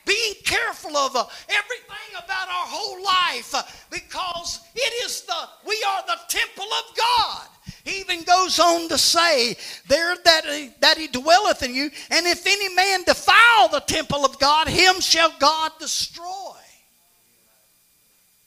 [0.06, 5.34] being careful of uh, everything about our whole life uh, because it is the
[5.68, 7.46] we are the temple of God.
[7.84, 9.56] He even goes on to say
[9.88, 14.24] there that he, that he dwelleth in you, and if any man defile the temple
[14.24, 16.56] of God, him shall God destroy.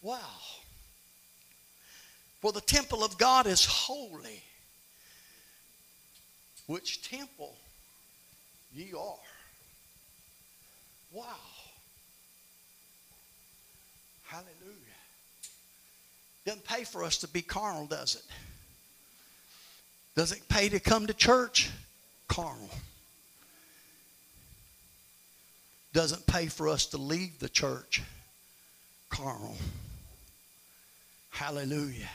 [0.02, 0.20] Wow.
[2.42, 4.44] For the temple of God is holy.
[6.68, 7.56] Which temple
[8.74, 9.16] ye are.
[11.12, 11.26] Wow.
[14.26, 14.50] Hallelujah.
[16.46, 18.24] Doesn't pay for us to be carnal, does it?
[20.16, 21.72] Does it pay to come to church?
[22.28, 22.70] Carnal.
[25.92, 28.02] Doesn't pay for us to leave the church?
[29.10, 29.56] Carnal.
[31.30, 32.10] Hallelujah.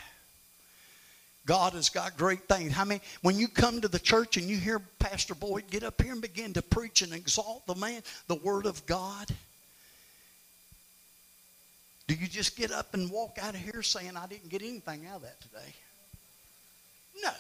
[1.47, 2.77] God has got great things.
[2.77, 6.01] I mean, when you come to the church and you hear Pastor Boyd get up
[6.01, 9.29] here and begin to preach and exalt the man, the Word of God,
[12.07, 15.07] do you just get up and walk out of here saying, I didn't get anything
[15.07, 15.75] out of that today?
[17.23, 17.31] No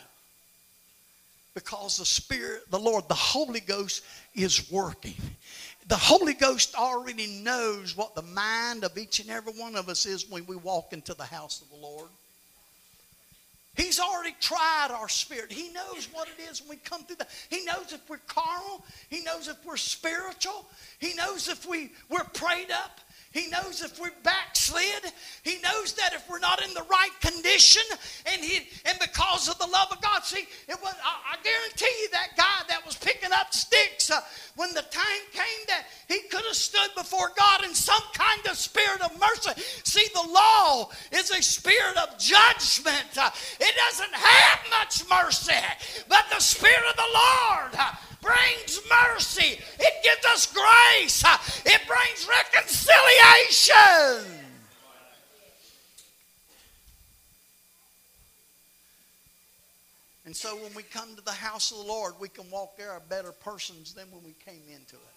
[1.58, 5.16] because the Spirit, the Lord, the Holy Ghost is working.
[5.88, 10.06] The Holy Ghost already knows what the mind of each and every one of us
[10.06, 12.08] is when we walk into the house of the Lord.
[13.74, 15.50] He's already tried our spirit.
[15.50, 17.30] He knows what it is when we come through that.
[17.48, 18.84] He knows if we're carnal.
[19.08, 20.64] He knows if we're spiritual.
[21.00, 23.00] He knows if we, we're prayed up.
[23.38, 25.12] He knows if we're backslid.
[25.44, 27.82] He knows that if we're not in the right condition,
[28.26, 30.24] and he and because of the love of God.
[30.24, 34.20] See, it was I, I guarantee you that guy that was picking up sticks uh,
[34.56, 38.56] when the time came that he could have stood before God in some kind of
[38.56, 39.62] spirit of mercy.
[39.84, 43.16] See, the law is a spirit of judgment.
[43.16, 43.30] Uh,
[43.60, 47.74] it doesn't have much mercy, but the spirit of the Lord.
[47.78, 51.22] Uh, brings mercy, it gives us grace,
[51.64, 54.38] it brings reconciliation.
[60.28, 62.90] And so when we come to the house of the Lord, we can walk there
[62.90, 65.14] are better persons than when we came into it.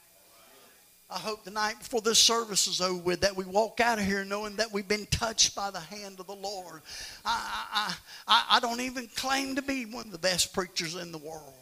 [1.10, 4.24] I hope tonight before this service is over with that we walk out of here
[4.24, 6.82] knowing that we've been touched by the hand of the Lord.
[7.26, 7.95] I, I,
[8.26, 11.61] I, I don't even claim to be one of the best preachers in the world.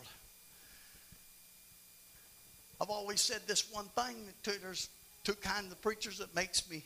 [2.81, 4.89] I've always said this one thing that there's
[5.23, 6.83] two kinds of preachers that makes me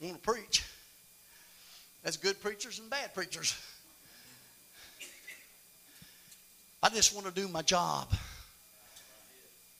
[0.00, 0.64] want to preach.
[2.02, 3.54] That's good preachers and bad preachers.
[6.82, 8.12] I just want to do my job.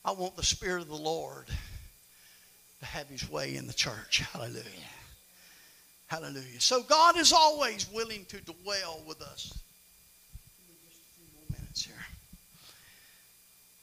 [0.05, 1.47] I want the Spirit of the Lord
[2.81, 4.23] to have His way in the church.
[4.33, 4.63] Hallelujah.
[6.07, 6.61] Hallelujah.
[6.61, 9.59] So God is always willing to dwell with us.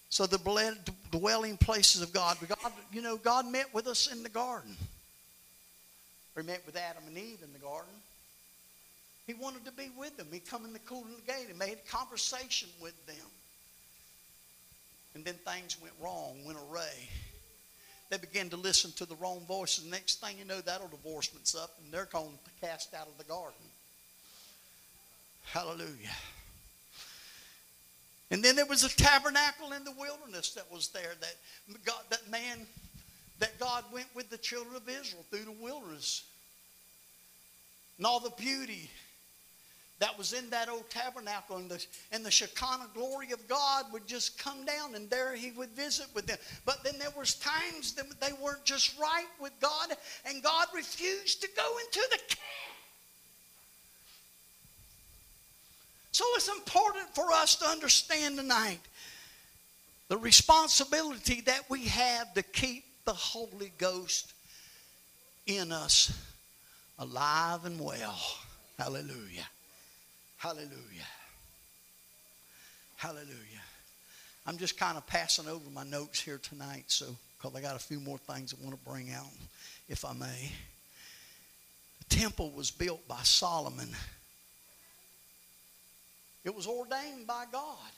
[0.10, 0.76] So the
[1.12, 2.38] dwelling places of God.
[2.47, 4.76] God, you know, God met with us in the garden.
[6.36, 7.93] He met with Adam and Eve in the garden.
[9.28, 10.28] He wanted to be with them.
[10.32, 13.16] He come in the cool of the gate and made a conversation with them.
[15.14, 16.89] And then things went wrong, went awry.
[18.10, 19.84] They began to listen to the wrong voices.
[19.84, 23.07] The next thing you know, that old divorcement's up and they're going to cast out
[23.07, 23.53] of the garden.
[25.43, 26.10] Hallelujah.
[28.32, 31.36] And then there was a tabernacle in the wilderness that was there that
[31.84, 32.67] God, that man,
[33.39, 36.25] that God went with the children of Israel through the wilderness.
[37.97, 38.89] And all the beauty
[39.99, 44.07] that was in that old tabernacle and the, and the Shekinah glory of God would
[44.07, 46.38] just come down and there he would visit with them.
[46.65, 49.89] But then there was times that they weren't just right with God
[50.25, 52.39] and God refused to go into the camp.
[56.36, 58.80] It's important for us to understand tonight
[60.07, 64.34] the responsibility that we have to keep the Holy Ghost
[65.47, 66.11] in us
[66.97, 68.20] alive and well.
[68.78, 69.47] Hallelujah.
[70.38, 71.07] Hallelujah.
[72.97, 73.63] Hallelujah.
[74.45, 77.80] I'm just kind of passing over my notes here tonight, so because I got a
[77.80, 79.26] few more things I want to bring out,
[79.88, 80.51] if I may.
[81.99, 83.89] The temple was built by Solomon.
[86.49, 87.91] It was ordained by God.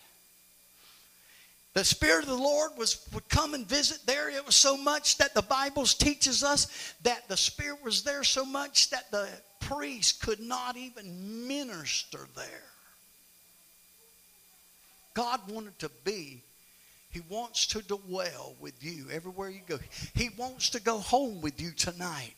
[1.73, 4.29] The Spirit of the Lord was, would come and visit there.
[4.29, 8.43] It was so much that the Bible teaches us that the Spirit was there so
[8.43, 9.29] much that the
[9.61, 12.65] priest could not even minister there.
[15.13, 16.43] God wanted to be,
[17.09, 19.79] He wants to dwell with you everywhere you go.
[20.13, 22.35] He wants to go home with you tonight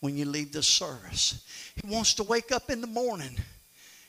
[0.00, 1.72] when you leave the service.
[1.82, 3.38] He wants to wake up in the morning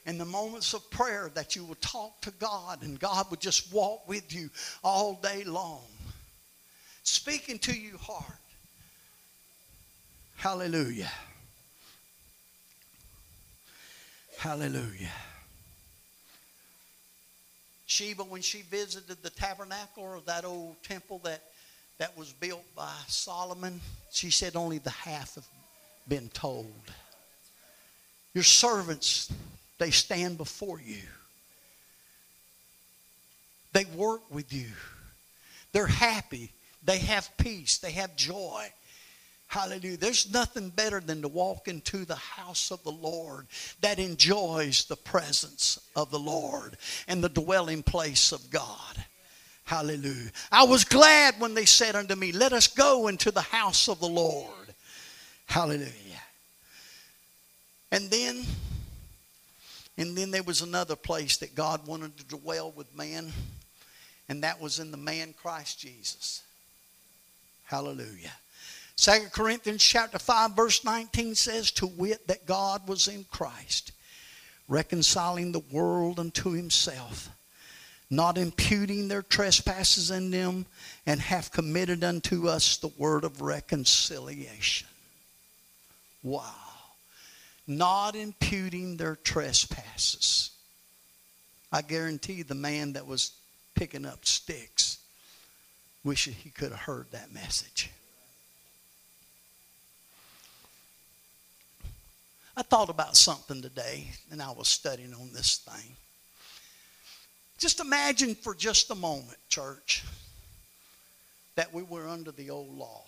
[0.08, 3.72] in the moments of prayer that you will talk to God and God would just
[3.74, 4.49] walk with you
[4.82, 5.84] all day long,
[7.03, 8.24] speaking to your heart.
[10.38, 11.12] Hallelujah.
[14.38, 15.12] Hallelujah.
[17.86, 21.41] Sheba, when she visited the tabernacle or that old temple that,
[21.97, 23.82] that was built by Solomon,
[24.12, 25.47] she said only the half have
[26.08, 26.72] been told.
[28.34, 29.32] Your servants
[29.78, 31.01] they stand before you.
[33.73, 34.69] They work with you.
[35.71, 36.51] They're happy.
[36.84, 37.78] They have peace.
[37.78, 38.71] They have joy.
[39.47, 39.97] Hallelujah.
[39.97, 43.47] There's nothing better than to walk into the house of the Lord
[43.82, 49.05] that enjoys the presence of the Lord and the dwelling place of God.
[49.63, 50.32] Hallelujah.
[50.51, 53.99] I was glad when they said unto me, Let us go into the house of
[53.99, 54.51] the Lord.
[55.45, 55.91] Hallelujah.
[57.91, 58.43] And then
[59.97, 63.31] and then there was another place that God wanted to dwell with man,
[64.29, 66.43] and that was in the man Christ Jesus.
[67.65, 68.31] Hallelujah.
[68.97, 73.91] 2 Corinthians chapter 5 verse 19 says to wit that God was in Christ
[74.67, 77.29] reconciling the world unto himself
[78.09, 80.65] not imputing their trespasses in them
[81.05, 84.87] and have committed unto us the word of reconciliation.
[86.23, 86.66] Wow
[87.68, 90.51] not imputing their trespasses.
[91.72, 93.32] I guarantee the man that was
[93.76, 94.97] picking up sticks
[96.03, 97.91] wish he could have heard that message.
[102.55, 105.95] I thought about something today, and I was studying on this thing.
[107.59, 110.03] Just imagine for just a moment, church,
[111.55, 113.03] that we were under the old law.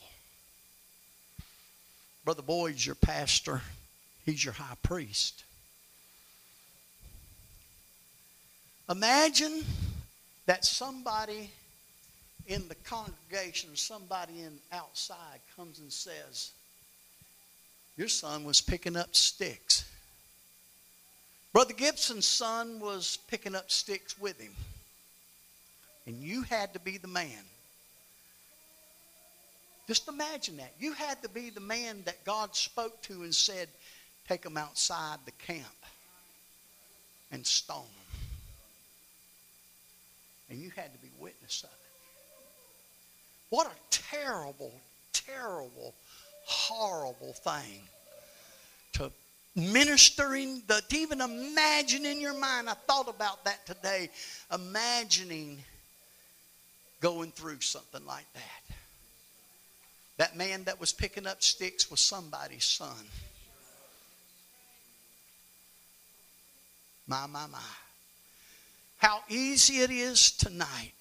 [2.25, 3.61] Brother Boyd's your pastor.
[4.25, 5.43] He's your high priest.
[8.89, 9.63] Imagine
[10.45, 11.51] that somebody
[12.47, 16.51] in the congregation or somebody in outside comes and says,
[17.97, 19.85] Your son was picking up sticks.
[21.53, 24.53] Brother Gibson's son was picking up sticks with him.
[26.07, 27.43] And you had to be the man
[29.89, 30.71] just imagine that.
[30.79, 33.67] You had to be the man that God spoke to and said,
[34.29, 35.65] take them outside the camp
[37.31, 38.19] and stone them.
[40.51, 41.75] And you had to be witness of it.
[43.49, 44.71] What a terrible,
[45.13, 45.95] terrible,
[46.45, 47.81] horrible thing
[48.93, 49.11] to
[49.55, 52.69] ministering, the, to even imagine in your mind.
[52.69, 54.11] I thought about that today,
[54.53, 55.57] imagining
[57.01, 58.75] going through something like that.
[60.17, 62.93] That man that was picking up sticks was somebody's son.
[67.09, 67.57] My, my, my.
[68.99, 70.93] How easy it is tonight.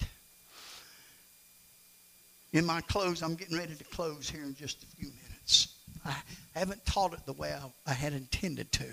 [2.51, 5.67] In my close, I'm getting ready to close here in just a few minutes.
[6.03, 6.15] I
[6.55, 8.87] haven't taught it the way I, I had intended to.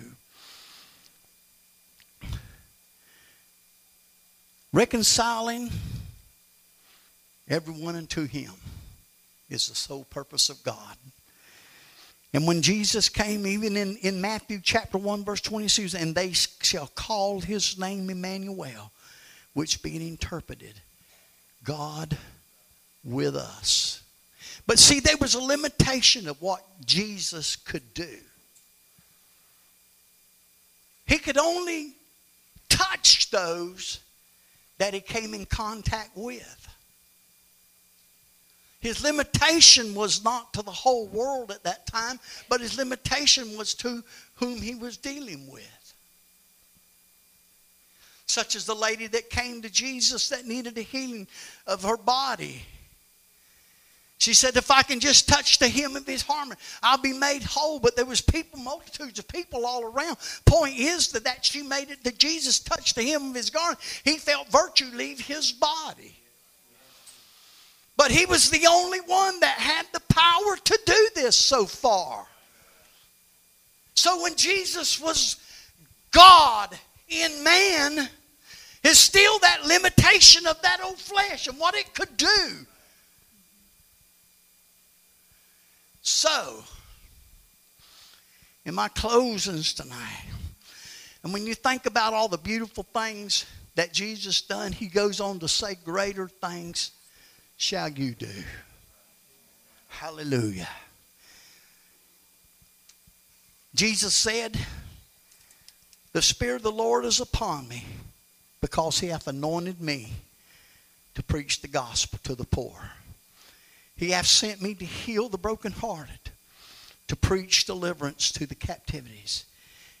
[4.71, 5.71] Reconciling
[7.49, 8.51] everyone unto Him
[9.49, 10.97] is the sole purpose of God.
[12.33, 16.87] And when Jesus came, even in, in Matthew chapter 1, verse 26, and they shall
[16.87, 18.91] call his name Emmanuel,
[19.53, 20.81] which being interpreted,
[21.63, 22.17] God
[23.03, 24.01] with us.
[24.67, 28.17] But see, there was a limitation of what Jesus could do.
[31.05, 31.93] He could only
[32.67, 33.99] touch those
[34.77, 36.67] that he came in contact with.
[38.79, 43.73] His limitation was not to the whole world at that time, but his limitation was
[43.75, 44.03] to
[44.35, 45.63] whom he was dealing with.
[48.27, 51.27] such as the lady that came to Jesus that needed a healing
[51.65, 52.61] of her body.
[54.19, 57.43] She said, if I can just touch the hem of his garment, I'll be made
[57.43, 57.79] whole.
[57.79, 60.17] But there was people, multitudes of people all around.
[60.45, 63.79] Point is that, that she made it that Jesus touched the hem of his garment.
[64.03, 66.15] He felt virtue leave his body.
[67.97, 72.27] But he was the only one that had the power to do this so far.
[73.95, 75.37] So when Jesus was
[76.11, 76.77] God
[77.09, 78.07] in man,
[78.87, 82.65] is still that limitation of that old flesh and what it could do.
[86.01, 86.63] So,
[88.65, 90.25] in my closings tonight,
[91.23, 93.45] and when you think about all the beautiful things
[93.75, 96.91] that Jesus done, he goes on to say, Greater things
[97.57, 98.29] shall you do.
[99.89, 100.69] Hallelujah.
[103.73, 104.57] Jesus said,
[106.13, 107.83] The Spirit of the Lord is upon me
[108.61, 110.13] because he hath anointed me
[111.15, 112.91] to preach the gospel to the poor.
[113.95, 116.31] He hath sent me to heal the brokenhearted,
[117.07, 119.45] to preach deliverance to the captivities,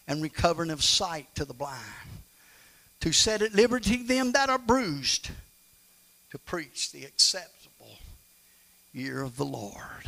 [0.07, 1.81] and recovering of sight to the blind,
[2.99, 5.31] to set at liberty them that are bruised,
[6.31, 7.97] to preach the acceptable
[8.93, 10.05] year of the Lord.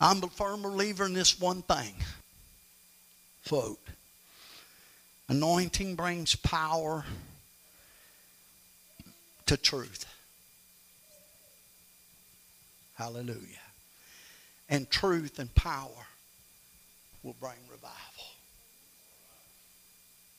[0.00, 1.94] I'm a firm believer in this one thing.
[3.46, 3.80] Quote
[5.28, 7.04] Anointing brings power
[9.46, 10.06] to truth.
[12.96, 13.38] Hallelujah.
[14.68, 16.06] And truth and power
[17.22, 17.96] will bring revival.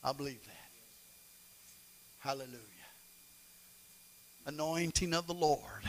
[0.03, 0.69] I believe that.
[2.19, 2.70] Hallelujah.
[4.45, 5.83] Anointing of the Lord.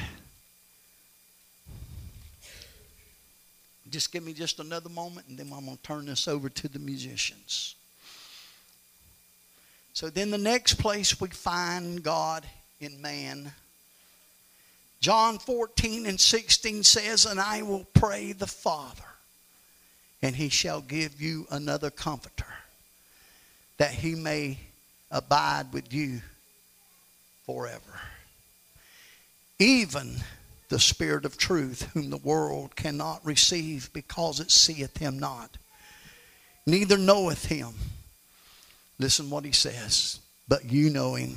[3.91, 6.69] Just give me just another moment and then I'm going to turn this over to
[6.69, 7.75] the musicians.
[9.93, 12.47] So then the next place we find God
[12.81, 13.53] in man.
[15.01, 19.03] John 14 and 16 says, And I will pray the Father,
[20.23, 22.47] and he shall give you another comforter,
[23.79, 24.59] that he may
[25.11, 26.23] abide with you
[27.45, 28.01] forever.
[29.63, 30.17] Even
[30.69, 35.57] the Spirit of truth, whom the world cannot receive because it seeth him not,
[36.67, 37.75] neither knoweth him
[39.03, 40.21] Listen what he says.
[40.47, 41.37] But you know him.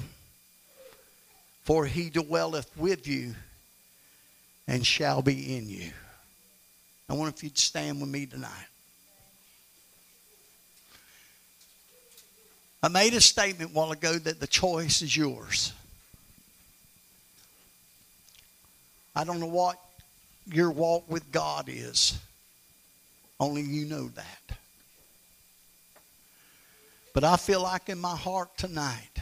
[1.63, 3.33] For he dwelleth with you
[4.67, 5.89] and shall be in you.
[7.09, 8.67] I wonder if you'd stand with me tonight.
[12.83, 15.73] I made a statement a while ago that the choice is yours.
[19.15, 19.79] I don't know what
[20.45, 22.19] your walk with God is.
[23.39, 24.57] Only you know that.
[27.13, 29.21] But I feel like in my heart tonight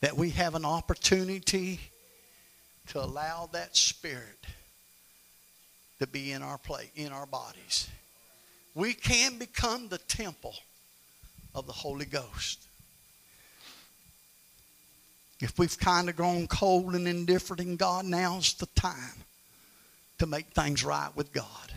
[0.00, 1.80] that we have an opportunity
[2.88, 4.46] to allow that spirit
[5.98, 7.88] to be in our play in our bodies.
[8.74, 10.54] We can become the temple
[11.54, 12.66] of the Holy Ghost.
[15.42, 19.24] If we've kind of grown cold and indifferent in God, now's the time
[20.18, 21.72] to make things right with God.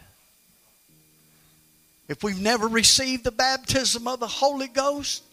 [2.08, 5.24] If we've never received the baptism of the Holy Ghost,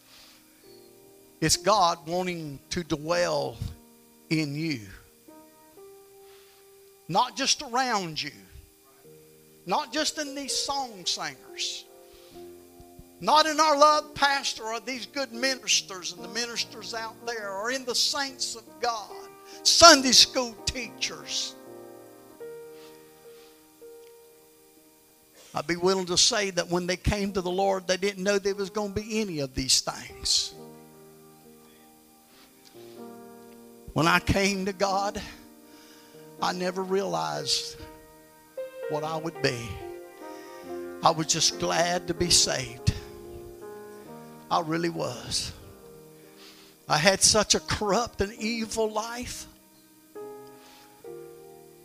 [1.42, 3.58] it's God wanting to dwell
[4.30, 4.80] in you.
[7.08, 8.32] Not just around you,
[9.66, 11.84] not just in these song singers,
[13.22, 17.70] not in our love pastor or these good ministers and the ministers out there, or
[17.70, 19.10] in the saints of God,
[19.62, 21.54] Sunday school teachers
[25.54, 28.38] I'd be willing to say that when they came to the Lord, they didn't know
[28.38, 30.54] there was going to be any of these things.
[33.92, 35.20] When I came to God,
[36.40, 37.76] I never realized
[38.88, 39.68] what I would be.
[41.02, 42.91] I was just glad to be saved.
[44.52, 45.50] I really was.
[46.88, 49.46] I had such a corrupt and evil life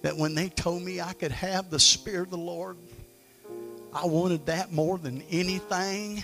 [0.03, 2.77] that when they told me I could have the Spirit of the Lord
[3.93, 6.21] I wanted that more than anything,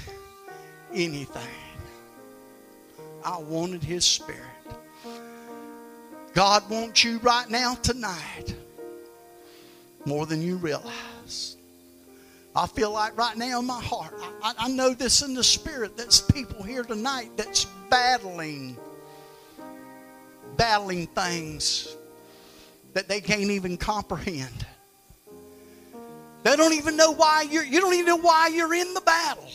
[0.94, 1.42] anything.
[3.26, 4.42] I wanted His Spirit.
[6.34, 8.54] God wants you right now, tonight,
[10.06, 11.58] more than you realize.
[12.56, 15.98] I feel like right now in my heart, I, I know this in the Spirit.
[15.98, 18.78] That's people here tonight that's battling,
[20.56, 21.96] battling things
[22.94, 24.66] that they can't even comprehend.
[26.44, 29.48] They don't even know why you're, you don't even know why you're in the battle.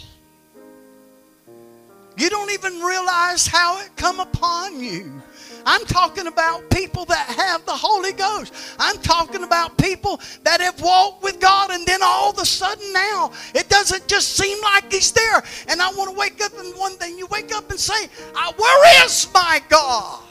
[2.16, 5.22] You don't even realize how it come upon you.
[5.68, 8.54] I'm talking about people that have the Holy Ghost.
[8.78, 12.90] I'm talking about people that have walked with God and then all of a sudden
[12.90, 15.44] now it doesn't just seem like He's there.
[15.68, 18.54] And I want to wake up and one thing you wake up and say, ah,
[18.56, 20.22] Where is my God?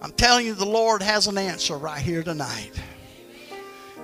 [0.00, 2.72] I'm telling you, the Lord has an answer right here tonight.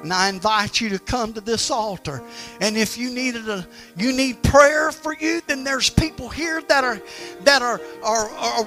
[0.06, 2.22] And I invite you to come to this altar.
[2.60, 6.84] And if you needed a you need prayer for you, then there's people here that
[6.84, 7.00] are
[7.40, 8.64] that are, are, are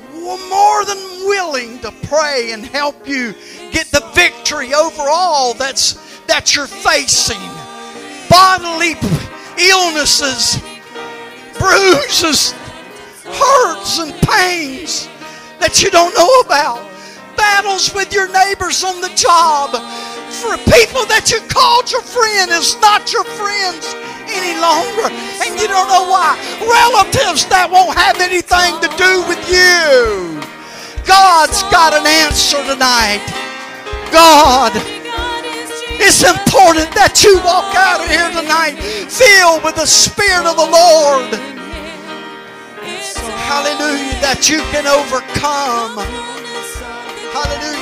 [0.49, 0.97] more than
[1.29, 3.33] willing to pray and help you
[3.71, 5.93] get the victory over all that's
[6.25, 7.39] that you're facing.
[8.29, 8.95] Bodily
[9.57, 10.61] illnesses,
[11.57, 12.51] bruises,
[13.23, 15.07] hurts and pains
[15.59, 16.85] that you don't know about.
[17.37, 19.71] Battles with your neighbors on the job
[20.39, 23.91] for people that you called your friend is not your friends
[24.31, 25.11] any longer.
[25.43, 26.39] And you don't know why.
[26.63, 30.39] Relatives that won't have anything to do with you.
[31.03, 33.19] God's got an answer tonight.
[34.15, 34.71] God.
[35.99, 38.79] It's important that you walk out of here tonight
[39.11, 41.35] filled with the Spirit of the Lord.
[43.43, 44.15] Hallelujah.
[44.23, 45.99] That you can overcome.
[47.35, 47.78] Hallelujah.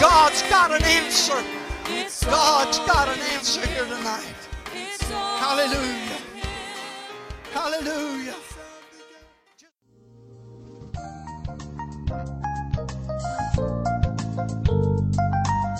[0.00, 1.42] God's got an answer.
[2.26, 4.34] God's got an answer here tonight.
[5.38, 6.18] Hallelujah.
[7.52, 8.34] Hallelujah.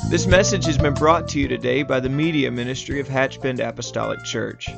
[0.09, 4.25] This message has been brought to you today by the Media Ministry of Hatchbend Apostolic
[4.25, 4.71] Church.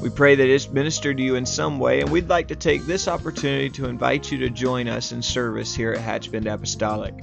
[0.00, 2.84] We pray that it's ministered to you in some way, and we'd like to take
[2.86, 7.22] this opportunity to invite you to join us in service here at Hatchbend Apostolic.